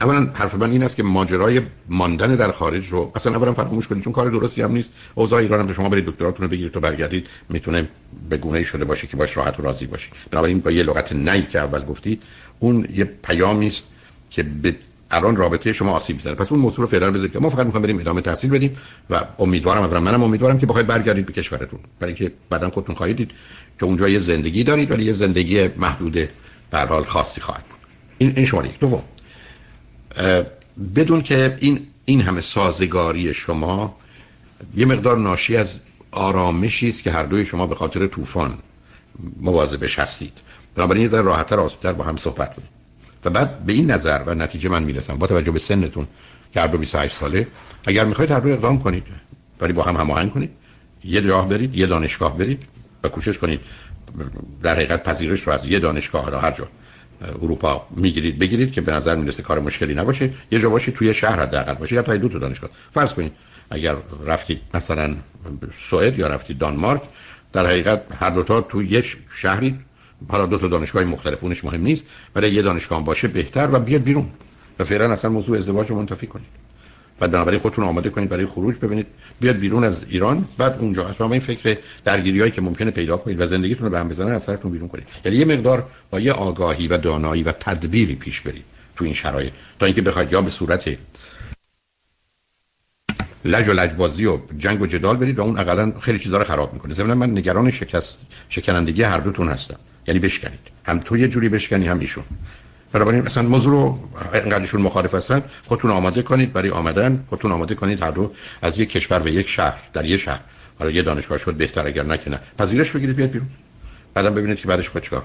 اولا 0.02 0.30
حرف 0.34 0.56
من 0.56 0.72
این 0.72 0.84
است 0.84 0.96
که 0.96 1.04
ماجرای 1.04 1.62
ماندن 1.90 2.36
در 2.36 2.52
خارج 2.52 2.88
رو 2.88 3.12
اصلا 3.16 3.36
اولا 3.36 3.54
فراموش 3.54 3.88
کنید 3.88 4.04
چون 4.04 4.14
کار 4.14 4.30
درستی 4.30 4.62
هم 4.62 4.72
نیست. 4.72 4.94
اوضاع 5.16 5.40
ایران 5.40 5.60
هم 5.60 5.74
شما 5.74 5.90
برید 5.90 6.06
دکتراتون 6.06 6.44
رو 6.44 6.52
بگیرید 6.52 6.72
تو 6.72 6.80
برگردید 6.80 7.28
می‌تونه 7.50 7.90
به 8.30 8.38
گونه 8.38 8.64
شده 8.64 8.86
باشه 8.86 9.08
که 9.08 9.18
باش 9.18 9.38
راحت 9.38 9.60
و 9.60 9.64
راضی 9.64 9.86
باشید 9.86 10.14
بنابراین 10.32 10.60
با 10.60 10.72
یه 10.72 10.84
لغت 10.84 11.12
نی 11.12 11.42
که 11.42 11.60
اول 11.60 11.86
گفتید 11.86 12.24
اون 12.60 12.88
یه 12.96 13.04
پیامی 13.06 13.68
است 13.68 13.84
که 14.32 14.44
به 14.44 14.76
الان 15.12 15.36
رابطه 15.36 15.74
شما 15.74 15.92
آسیب 15.92 16.16
می‌زنه. 16.16 16.36
پس 16.36 16.52
اون 16.52 16.62
موضوع 16.62 16.80
رو 16.80 16.88
فعلا 16.88 17.12
بذارید 17.12 17.38
ما 17.38 17.50
فقط 17.50 17.66
می‌خوایم 17.66 17.84
بریم 17.84 18.00
ادامه 18.00 18.22
تحصیل 18.22 18.50
بدیم 18.50 18.78
و 19.10 19.22
امیدوارم 19.40 19.84
اولا 19.84 20.00
منم 20.00 20.24
امیدوارم 20.24 20.60
که 20.60 20.66
بخواید 20.66 20.88
برگردید 20.88 21.26
به 21.26 21.34
کشورتون. 21.34 21.80
برای 22.00 22.14
که 22.14 22.32
بعدا 22.50 22.70
خودتون 22.70 22.96
خواهید 22.96 23.18
دید. 23.18 23.32
که 23.82 23.86
اونجا 23.86 24.10
یه 24.10 24.20
زندگی 24.20 24.64
دارید 24.64 24.92
ولی 24.92 25.04
یه 25.04 25.12
زندگی 25.12 25.68
محدود 25.68 26.30
به 26.72 26.80
حال 26.80 27.04
خاصی 27.04 27.42
خواهد 27.42 27.64
بود. 27.70 27.80
این 28.18 28.34
این 28.36 28.46
شما 28.46 28.66
یک. 28.66 28.80
دوم. 28.80 29.04
بدون 30.96 31.22
که 31.22 31.58
این 31.60 31.88
این 32.06 32.22
همه 32.22 32.42
سازگاری 32.42 33.34
شما 33.34 33.96
یه 34.76 34.86
مقدار 34.86 35.18
ناشی 35.18 35.58
از 35.58 35.80
آرامشی 36.12 36.90
است 36.90 37.04
که 37.04 37.12
هر 37.12 37.24
دوی 37.24 37.46
شما 37.46 37.68
به 37.68 37.76
خاطر 37.76 38.08
طوفان 38.08 38.54
مواظبش 39.42 40.00
هستید. 40.00 40.34
بنابراین 40.76 41.02
یه 41.02 41.08
ذره 41.08 41.22
راحتتر 41.22 41.60
آسودتر 41.60 41.94
با 41.94 42.04
هم 42.04 42.18
صحبت 42.18 42.56
کنید 42.56 42.70
و 43.26 43.30
بعد 43.30 43.66
به 43.66 43.74
این 43.74 43.92
نظر 43.92 44.24
و 44.26 44.36
نتیجه 44.36 44.70
من 44.70 44.84
می‌رسم 44.84 45.16
با 45.16 45.28
توجه 45.28 45.52
به 45.52 45.60
سنتون 45.60 46.08
که 46.54 46.62
هر 46.62 46.68
دو 46.68 46.78
28 46.78 47.16
ساله 47.16 47.48
اگر 47.88 48.06
می‌خواید 48.06 48.32
هر 48.32 48.40
دو 48.40 48.50
اقدام 48.50 48.80
کنید 48.80 49.04
ولی 49.62 49.74
با 49.74 49.84
هم 49.84 49.96
هماهنگ 49.96 50.32
کنید 50.32 50.52
یه 51.04 51.22
راه 51.22 51.50
برید 51.50 51.76
یه 51.76 51.86
دانشگاه 51.86 52.38
برید. 52.38 52.71
و 53.04 53.10
کوشش 53.10 53.38
کنید 53.38 53.60
در 54.64 54.76
حقیقت 54.76 55.04
پذیرش 55.04 55.42
رو 55.42 55.54
از 55.54 55.68
یه 55.68 55.80
دانشگاه 55.80 56.30
را 56.30 56.40
هر 56.40 56.52
جا 56.52 56.68
اروپا 57.42 57.88
می‌گیرید 57.96 58.40
بگیرید 58.40 58.72
که 58.72 58.82
به 58.82 58.92
نظر 58.92 59.16
می‌رسه 59.16 59.44
کار 59.44 59.60
مشکلی 59.60 59.94
نباشه. 59.94 60.30
یه 60.52 60.60
جا 60.60 60.70
باشه 60.70 60.92
توی 60.92 61.14
شهر 61.14 61.40
حداقل 61.40 61.74
باشه 61.74 61.96
یا 61.96 62.02
تا 62.02 62.18
دو 62.18 62.30
تا 62.30 62.40
دانشگاه. 62.40 62.70
فرض 62.94 63.14
کنید 63.14 63.32
اگر 63.70 63.96
رفتید 64.26 64.62
مثلا 64.74 65.16
سوئد 65.78 66.20
یا 66.20 66.28
رفتید 66.28 66.58
دانمارک 66.58 67.02
در 67.54 67.66
حقیقت 67.66 68.02
هر 68.20 68.30
دو 68.30 68.44
تا 68.44 68.62
توی 68.62 68.88
یه 68.88 69.04
شهری 69.36 69.80
حالا 70.28 70.46
دو 70.46 70.58
تا 70.58 70.68
دانشگاه 70.68 71.04
مختلف 71.04 71.44
اونش 71.44 71.64
مهم 71.66 71.82
نیست 71.82 72.06
ولی 72.36 72.50
یه 72.50 72.62
دانشگاه 72.62 73.06
باشه 73.06 73.28
بهتر 73.28 73.70
و 73.72 73.80
بیاد 73.80 74.04
بیرون. 74.04 74.30
و 74.80 74.84
فعلا 74.84 75.12
اصلا 75.12 75.32
موضوع 75.32 75.58
ازدواج 75.58 75.90
رو 75.90 75.96
منتفی 75.96 76.28
کنید. 76.28 76.48
بعد 77.22 77.32
بنابراین 77.32 77.60
خودتون 77.60 77.86
آماده 77.86 78.10
کنید 78.10 78.30
برای 78.30 78.46
خروج 78.46 78.76
ببینید. 78.76 79.08
بیاد 79.40 79.56
بیرون 79.56 79.84
از 79.84 80.02
ایران 80.10 80.46
بعد 80.58 80.78
اونجا. 80.80 81.08
اصلا 81.08 81.32
این 81.32 81.40
فکر 81.40 81.78
درگیریایی 82.06 82.52
که 82.52 82.62
ممکنه 82.62 82.92
پیدا 82.92 83.18
کنید 83.18 83.42
و 83.42 83.46
زندگیتون 83.46 83.86
رو 83.86 83.92
به 83.92 84.00
هم 84.00 84.10
بزنن 84.10 84.32
از 84.32 84.44
سرتون 84.44 84.72
بیرون 84.72 84.88
کنید. 84.88 85.08
یعنی 85.26 85.38
یه 85.38 85.46
مقدار 85.46 85.88
با 86.12 86.20
یه 86.20 86.32
آگاهی 86.32 86.88
و 86.88 86.98
دانایی 86.98 87.44
و 87.44 87.52
تدبیری 87.52 88.16
پیش 88.16 88.42
برید 88.42 88.66
تو 88.96 89.06
این 89.06 89.14
شرایط. 89.14 89.54
تا 89.80 89.86
اینکه 89.86 90.02
بخواید 90.02 90.32
یا 90.32 90.42
به 90.42 90.50
صورت 90.50 90.98
لج 93.46 93.68
و 93.68 93.74
لجبازی 93.74 94.26
و 94.26 94.40
جنگ 94.58 94.82
و 94.82 94.86
جدال 94.86 95.18
برید 95.18 95.40
و 95.40 95.42
اون 95.42 95.60
اقلا 95.60 95.94
خیلی 96.00 96.20
چیزا 96.20 96.38
رو 96.38 96.44
خراب 96.44 96.74
می‌کنه. 96.74 96.94
ضمن 96.94 97.14
من 97.14 97.32
نگران 97.32 97.72
شکست 97.72 98.22
شکنندگی 98.50 99.04
هر 99.04 99.20
دوتون 99.20 99.50
هستم. 99.50 99.80
یعنی 100.08 100.20
بشکنید. 100.20 100.60
هم 100.86 101.00
تو 101.00 101.18
یه 101.18 101.28
جوری 101.28 101.50
بشکنی 101.50 101.88
هم 101.88 102.00
ایشون. 102.00 102.24
بنابراین 102.94 103.22
مثلا 103.22 103.44
موضوع 103.44 103.72
رو 103.72 104.00
اینقدرشون 104.34 104.82
مخالف 104.82 105.16
هستن 105.16 105.44
خودتون 105.68 105.92
آماده 105.92 106.22
کنید 106.22 106.54
برای 106.54 106.70
آمدن 106.70 107.24
خودتون 107.30 107.52
آماده 107.52 107.76
کنید 107.76 108.04
هر 108.04 108.12
دو 108.12 108.32
از 108.62 108.80
یک 108.80 108.90
کشور 108.90 109.20
و 109.20 109.28
یک 109.28 109.50
شهر 109.50 109.80
در 109.94 110.06
یک 110.06 110.22
شهر. 110.22 110.40
حالا 110.80 110.92
یه 110.92 111.02
دانشگاه 111.02 111.38
شد 111.38 111.54
بهتر 111.54 111.88
اگر 111.88 112.04
نه 112.04 112.18
که 112.18 112.30
نه. 112.30 112.40
پذیرش 112.58 112.92
بگیرید 112.92 113.16
بیاد 113.16 113.30
بیرون. 113.30 113.48
بعدم 114.14 114.34
ببینید 114.34 114.60
که 114.60 114.68
بعدش 114.68 114.90
باید 114.90 115.04
چیکار 115.04 115.24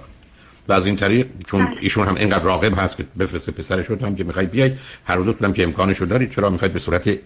و 0.68 0.72
از 0.72 0.86
این 0.86 0.96
طریق 0.96 1.26
چون 1.46 1.66
بله. 1.66 1.76
ایشون 1.80 2.06
هم 2.06 2.14
اینقدر 2.14 2.44
راقب 2.44 2.78
هست 2.78 2.96
که 2.96 3.04
بفرسته 3.18 3.52
پسرش 3.52 3.86
رو 3.86 4.06
هم 4.06 4.16
که 4.16 4.24
می‌خواید 4.24 4.50
بیاید 4.50 4.78
هر 5.04 5.16
دو 5.16 5.52
که 5.52 5.62
امکانش 5.62 5.98
رو 5.98 6.06
دارید 6.06 6.30
چرا 6.30 6.50
می‌خواید 6.50 6.72
به 6.72 6.78
صورت 6.78 7.18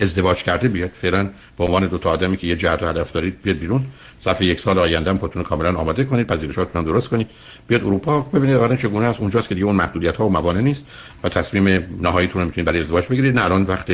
ازدواج 0.00 0.42
کرده 0.42 0.68
بیاد. 0.68 0.90
فعلا 0.90 1.30
به 1.58 1.64
عنوان 1.64 1.86
دو 1.86 1.98
تا 1.98 2.10
آدمی 2.10 2.36
که 2.36 2.46
یه 2.46 2.56
جهت 2.56 2.82
و 2.82 2.86
هدف 2.86 3.12
دارید 3.12 3.42
بیاد 3.42 3.56
بیرون. 3.56 3.86
ظرف 4.24 4.40
یک 4.40 4.60
سال 4.60 4.78
آینده 4.78 5.10
هم 5.10 5.18
خودتون 5.18 5.42
کاملا 5.42 5.78
آماده 5.78 6.04
کنید 6.04 6.26
پذیرشاتتون 6.26 6.84
درست 6.84 7.08
کنید. 7.08 7.30
بیاد 7.68 7.84
اروپا 7.84 8.20
ببینید 8.20 8.56
واقعا 8.56 8.76
چگونه 8.76 9.06
است. 9.06 9.20
اونجاست 9.20 9.48
که 9.48 9.54
دیگه 9.54 9.66
اون 9.66 9.76
محدودیت 9.76 10.16
ها 10.16 10.26
و 10.26 10.30
موانع 10.30 10.60
نیست 10.60 10.86
و 11.24 11.28
تصمیم 11.28 11.86
نهاییتون 12.02 12.40
رو 12.40 12.46
می‌تونید 12.46 12.66
برای 12.66 12.80
ازدواج 12.80 13.06
بگیرید. 13.06 13.38
نه 13.38 13.44
الان 13.44 13.62
وقت 13.62 13.92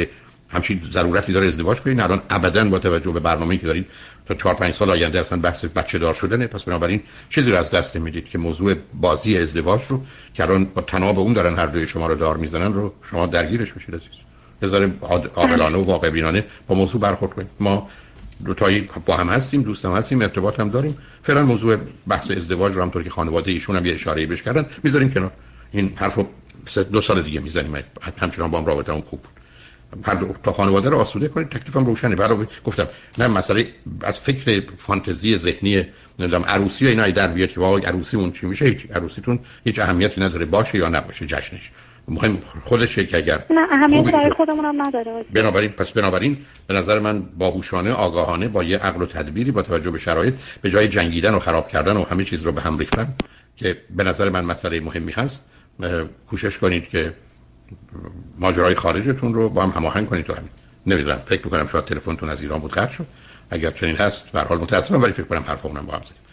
همچین 0.49 0.81
ضرورتی 0.93 1.33
داره 1.33 1.47
ازدواج 1.47 1.81
کنید 1.81 2.01
الان 2.01 2.21
ابدا 2.31 2.65
با 2.65 2.79
توجه 2.79 3.13
به 3.13 3.21
برنامه‌ای 3.21 3.59
که 3.59 3.67
دارید 3.67 3.87
تا 4.27 4.35
4 4.35 4.55
5 4.55 4.75
سال 4.75 4.91
آینده 4.91 5.21
اصلا 5.21 5.39
بحث 5.39 5.65
بچه 5.65 5.99
دار 5.99 6.15
شدنه. 6.15 6.47
پس 6.47 6.65
بنابراین 6.65 7.01
چیزی 7.29 7.51
رو 7.51 7.57
از 7.57 7.71
دست 7.71 7.97
می‌دید 7.97 8.29
که 8.29 8.39
موضوع 8.39 8.75
بازی 9.01 9.39
ازدواج 9.39 9.81
رو 9.89 10.03
که 10.35 10.43
الان 10.43 10.65
با 10.65 10.83
تناب 10.83 11.19
اون 11.19 11.33
دارن 11.33 11.55
هر 11.55 11.67
دوی 11.67 11.87
شما 11.87 12.07
رو 12.07 12.15
دار 12.15 12.37
می‌زنن 12.37 12.73
رو 12.73 12.93
شما 13.11 13.27
درگیرش 13.27 13.73
بشید 13.73 13.95
عزیز. 13.95 14.11
بذاریم 14.63 14.99
عاقلانه 15.35 15.79
و 15.79 15.85
واقع 15.85 16.11
بینانه 16.11 16.45
با 16.67 16.75
موضوع 16.75 17.01
برخورد 17.01 17.33
کنیم. 17.33 17.49
ما 17.61 17.91
دو 18.45 18.55
تایی 18.55 18.89
با 19.07 19.17
هم 19.17 19.29
هستیم 19.29 19.63
دوست 19.63 19.85
هستیم 19.85 20.23
ارتباط 20.23 20.61
هم 20.61 20.69
داریم. 20.69 20.99
فعلا 21.23 21.43
موضوع 21.43 21.77
بحث 22.09 22.31
ازدواج 22.31 22.75
رو 22.75 22.83
همطور 22.83 23.03
که 23.03 23.11
خانواده 23.11 23.51
ایشون 23.51 23.77
هم 23.77 23.87
یه 23.87 23.95
اشاره 23.95 24.27
بهش 24.27 24.43
کردن. 24.43 24.67
می‌ذاریم 24.83 25.11
کنار. 25.11 25.33
این 25.73 25.93
حرفو 25.97 26.27
دو 26.93 27.01
سال 27.01 27.23
دیگه 27.23 27.41
می‌زنیم. 27.41 27.75
همچنان 28.19 28.51
با 28.51 28.59
هم 28.59 28.67
رابطه 28.67 28.93
هم 28.93 29.01
خوب 29.01 29.21
بود. 29.21 29.31
هر 30.05 30.15
دو 30.15 30.35
تا 30.43 30.53
خانواده 30.53 30.89
رو 30.91 30.99
آسوده 30.99 31.29
کنید 31.29 31.49
تکلیفم 31.49 31.87
روشنه. 31.87 32.17
برای 32.17 32.47
گفتم 32.65 32.87
نه 33.19 33.27
مسئله 33.27 33.67
از 34.03 34.21
فکر 34.21 34.63
فانتزی 34.77 35.39
ذهنی 35.39 35.87
نمی‌دونم 36.19 36.45
عروسی 36.45 36.85
و 36.85 36.89
اینا 36.89 37.09
در 37.09 37.29
بیاد 37.29 37.49
که 37.49 37.61
واقعا 37.61 37.81
عروسیمون 37.89 38.33
چی 38.33 38.47
میشه؟ 38.47 38.65
هیچ 38.65 38.87
عروسیتون 38.95 39.39
هیچ 39.65 39.79
اهمیتی 39.79 40.21
نداره. 40.21 40.45
باشه 40.45 40.79
یا 40.79 40.89
نباشه 40.89 41.27
جشنش. 41.27 41.71
مهم 42.09 42.39
خودشه 42.63 43.07
که 43.07 43.17
اگر 43.17 43.45
نه 43.51 43.67
اهمیت 43.71 44.13
برای 44.13 44.31
خودمون 44.31 44.65
هم 44.65 44.83
نداره. 44.83 45.25
بنابراین 45.33 45.71
پس 45.71 45.91
بنابراین 45.91 46.39
به 46.67 46.75
نظر 46.75 46.99
من 46.99 47.21
باهوشانه 47.21 47.93
آگاهانه 47.93 48.49
با 48.49 48.65
یه 48.65 48.79
عقل 48.79 49.03
و 49.03 49.07
تدبیری 49.07 49.51
با 49.51 49.63
توجه 49.63 49.91
به 49.91 49.99
شرایط 49.99 50.35
به 50.63 50.71
جای 50.71 50.89
جنگیدن 50.89 51.35
و 51.35 51.39
خراب 51.39 51.69
کردن 51.69 51.97
و 51.97 52.05
همه 52.05 52.25
چیز 52.25 52.43
رو 52.43 52.53
به 52.53 52.61
هم 52.61 52.79
ریختن 52.79 53.15
که 53.57 53.77
به 53.91 54.05
نظر 54.05 54.31
من 54.31 54.45
مسئله 54.45 54.81
مهمی 54.81 55.13
هست 55.13 55.45
کوشش 56.27 56.59
کنید 56.59 56.89
که 56.89 57.13
ماجرای 58.39 58.75
خارجتون 58.75 59.35
رو 59.35 59.49
با 59.49 59.63
هم 59.63 59.71
هماهنگ 59.71 60.07
کنید 60.07 60.25
تو 60.25 60.33
همین. 60.35 60.51
نمی‌دونم 60.87 61.17
فکر 61.17 61.45
می‌کنم 61.45 61.69
شاید 61.69 61.85
تلفنتون 61.85 62.29
از 62.29 62.43
ایران 62.43 62.61
بود 62.61 62.73
قطع 62.73 62.93
شد. 62.93 63.07
اگر 63.51 63.71
چنین 63.71 63.97
هست 63.97 64.27
به 64.27 64.41
حال 64.41 64.59
متاسفم 64.59 65.03
ولی 65.03 65.13
فکر 65.13 65.23
کنم 65.23 65.45
حرفمون 65.47 65.81
با 65.81 65.93
هم 65.93 66.03
زدیم. 66.03 66.19